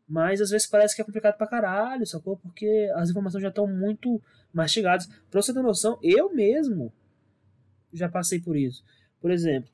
Mas 0.07 0.41
às 0.41 0.49
vezes 0.49 0.67
parece 0.67 0.95
que 0.95 1.01
é 1.01 1.05
complicado 1.05 1.37
pra 1.37 1.47
caralho, 1.47 2.05
sacou? 2.05 2.37
Porque 2.37 2.89
as 2.95 3.09
informações 3.09 3.41
já 3.41 3.49
estão 3.49 3.67
muito 3.67 4.21
mastigadas. 4.53 5.07
Pra 5.29 5.41
você 5.41 5.53
ter 5.53 5.61
noção, 5.61 5.99
eu 6.01 6.33
mesmo 6.33 6.93
já 7.91 8.09
passei 8.09 8.39
por 8.39 8.55
isso. 8.55 8.83
Por 9.19 9.31
exemplo, 9.31 9.69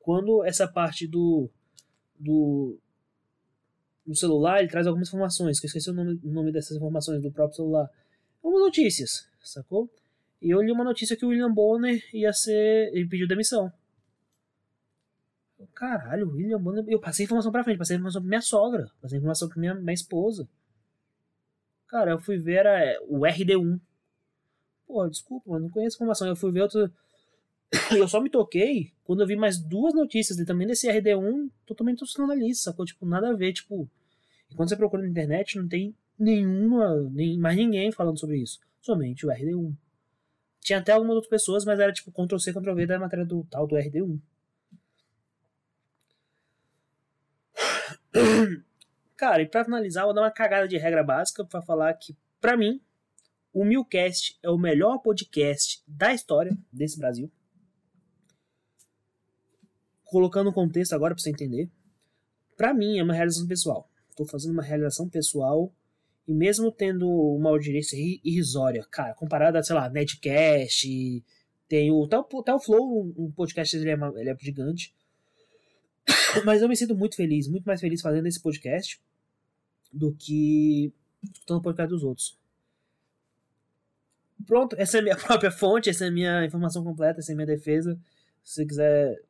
quando 0.00 0.44
essa 0.44 0.68
parte 0.68 1.06
do, 1.06 1.48
do, 2.18 2.78
do 4.06 4.14
celular, 4.14 4.60
ele 4.60 4.68
traz 4.68 4.86
algumas 4.86 5.08
informações, 5.08 5.58
que 5.58 5.66
eu 5.66 5.68
esqueci 5.68 5.90
o 5.90 5.94
nome, 5.94 6.20
o 6.22 6.30
nome 6.30 6.52
dessas 6.52 6.76
informações 6.76 7.22
do 7.22 7.32
próprio 7.32 7.56
celular. 7.56 7.90
Algumas 8.42 8.62
notícias, 8.66 9.26
sacou? 9.42 9.90
E 10.40 10.50
eu 10.50 10.62
li 10.62 10.70
uma 10.70 10.84
notícia 10.84 11.16
que 11.16 11.24
o 11.24 11.28
William 11.28 11.52
Bonner 11.52 12.02
ia 12.12 12.32
ser. 12.32 12.90
ele 12.92 13.08
pediu 13.08 13.26
demissão. 13.26 13.72
Caralho, 15.74 16.30
William 16.30 16.60
Bonner. 16.60 16.84
Eu 16.88 17.00
passei 17.00 17.24
informação 17.24 17.52
pra 17.52 17.64
frente, 17.64 17.78
passei 17.78 17.96
informação 17.96 18.20
pra 18.20 18.28
minha 18.28 18.42
sogra, 18.42 18.90
passei 19.00 19.18
informação 19.18 19.48
pra 19.48 19.58
minha, 19.58 19.74
minha 19.74 19.94
esposa. 19.94 20.48
Cara, 21.88 22.12
eu 22.12 22.18
fui 22.18 22.38
ver 22.38 22.54
era 22.54 23.00
o 23.08 23.20
RD1. 23.20 23.80
Pô, 24.86 25.08
desculpa, 25.08 25.50
mas 25.50 25.62
não 25.62 25.70
conheço 25.70 25.96
informação. 25.96 26.26
Eu 26.26 26.36
fui 26.36 26.50
ver 26.50 26.62
outro. 26.62 26.92
eu 27.96 28.08
só 28.08 28.20
me 28.20 28.30
toquei 28.30 28.92
quando 29.04 29.20
eu 29.20 29.26
vi 29.26 29.36
mais 29.36 29.58
duas 29.58 29.94
notícias 29.94 30.36
de, 30.36 30.44
também 30.44 30.66
desse 30.66 30.88
RD1 30.88 31.50
totalmente 31.66 31.96
institucionalista, 31.96 32.70
sacou? 32.70 32.84
Tipo, 32.84 33.06
nada 33.06 33.30
a 33.30 33.34
ver, 33.34 33.52
tipo. 33.52 33.88
E 34.50 34.54
quando 34.54 34.68
você 34.68 34.76
procura 34.76 35.02
na 35.02 35.08
internet, 35.08 35.56
não 35.56 35.68
tem 35.68 35.94
nenhuma, 36.18 36.94
nem, 37.10 37.38
mais 37.38 37.56
ninguém 37.56 37.90
falando 37.92 38.18
sobre 38.18 38.38
isso. 38.38 38.58
Somente 38.80 39.26
o 39.26 39.30
RD1. 39.30 39.74
Tinha 40.60 40.78
até 40.78 40.92
algumas 40.92 41.14
outras 41.16 41.30
pessoas, 41.30 41.64
mas 41.64 41.78
era 41.78 41.92
tipo 41.92 42.10
Ctrl-C, 42.10 42.52
Ctrl-V 42.52 42.86
da 42.86 42.98
matéria 42.98 43.24
do 43.24 43.44
tal 43.44 43.66
do 43.66 43.76
RD1. 43.76 44.18
Cara, 49.16 49.42
e 49.42 49.46
pra 49.46 49.64
finalizar, 49.64 50.04
vou 50.04 50.14
dar 50.14 50.22
uma 50.22 50.30
cagada 50.30 50.66
de 50.66 50.76
regra 50.76 51.02
básica 51.02 51.44
para 51.44 51.62
falar 51.62 51.94
que, 51.94 52.16
para 52.40 52.56
mim, 52.56 52.80
o 53.52 53.64
Milcast 53.64 54.38
é 54.42 54.50
o 54.50 54.58
melhor 54.58 54.98
podcast 54.98 55.82
da 55.86 56.12
história 56.12 56.56
desse 56.72 56.98
Brasil. 56.98 57.30
Colocando 60.04 60.50
um 60.50 60.52
contexto 60.52 60.92
agora 60.92 61.14
pra 61.14 61.22
você 61.22 61.30
entender. 61.30 61.70
Para 62.56 62.74
mim, 62.74 62.98
é 62.98 63.02
uma 63.02 63.14
realização 63.14 63.46
pessoal. 63.46 63.90
Tô 64.16 64.24
fazendo 64.24 64.52
uma 64.52 64.62
realização 64.62 65.08
pessoal 65.08 65.72
e 66.26 66.32
mesmo 66.32 66.72
tendo 66.72 67.08
uma 67.08 67.50
audiência 67.50 67.96
irrisória, 67.96 68.84
cara, 68.90 69.14
comparada 69.14 69.58
a, 69.58 69.62
sei 69.62 69.74
lá, 69.74 69.88
Netcast, 69.90 71.24
tem 71.68 71.90
o, 71.90 72.04
até, 72.04 72.18
o, 72.18 72.40
até 72.40 72.54
o 72.54 72.60
Flow, 72.60 73.12
um 73.16 73.30
podcast, 73.30 73.76
ele 73.76 73.90
é, 73.90 73.94
ele 74.16 74.30
é 74.30 74.36
gigante. 74.40 74.94
Mas 76.44 76.62
eu 76.62 76.68
me 76.68 76.76
sinto 76.76 76.94
muito 76.94 77.16
feliz, 77.16 77.48
muito 77.48 77.64
mais 77.64 77.80
feliz 77.80 78.00
fazendo 78.00 78.26
esse 78.26 78.40
podcast 78.40 79.00
do 79.92 80.14
que 80.14 80.92
escutando 81.22 81.58
o 81.58 81.62
podcast 81.62 81.88
dos 81.90 82.02
outros. 82.02 82.38
Pronto, 84.46 84.76
essa 84.78 84.98
é 84.98 85.00
a 85.00 85.02
minha 85.02 85.16
própria 85.18 85.50
fonte, 85.50 85.90
essa 85.90 86.04
é 86.04 86.08
a 86.08 86.12
minha 86.12 86.44
informação 86.44 86.82
completa, 86.82 87.20
essa 87.20 87.32
é 87.32 87.34
a 87.34 87.36
minha 87.36 87.46
defesa. 87.46 87.98
Se 88.42 88.54
você 88.54 88.66
quiser 88.66 89.22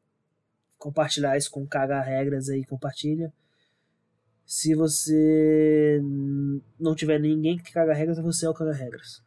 compartilhar 0.78 1.36
isso 1.36 1.50
com 1.50 1.66
cagar 1.66 2.04
regras 2.04 2.48
aí, 2.48 2.64
compartilha. 2.64 3.32
Se 4.46 4.74
você 4.74 6.00
não 6.78 6.94
tiver 6.94 7.18
ninguém 7.18 7.56
que 7.56 7.72
caga 7.72 7.94
regras, 7.94 8.18
você 8.18 8.46
é 8.46 8.50
o 8.50 8.54
caga 8.54 8.72
regras. 8.72 9.22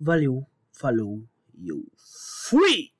Valeu, 0.00 0.46
falou 0.72 1.22
e 1.54 1.68
eu 1.68 1.84
fui! 2.48 2.93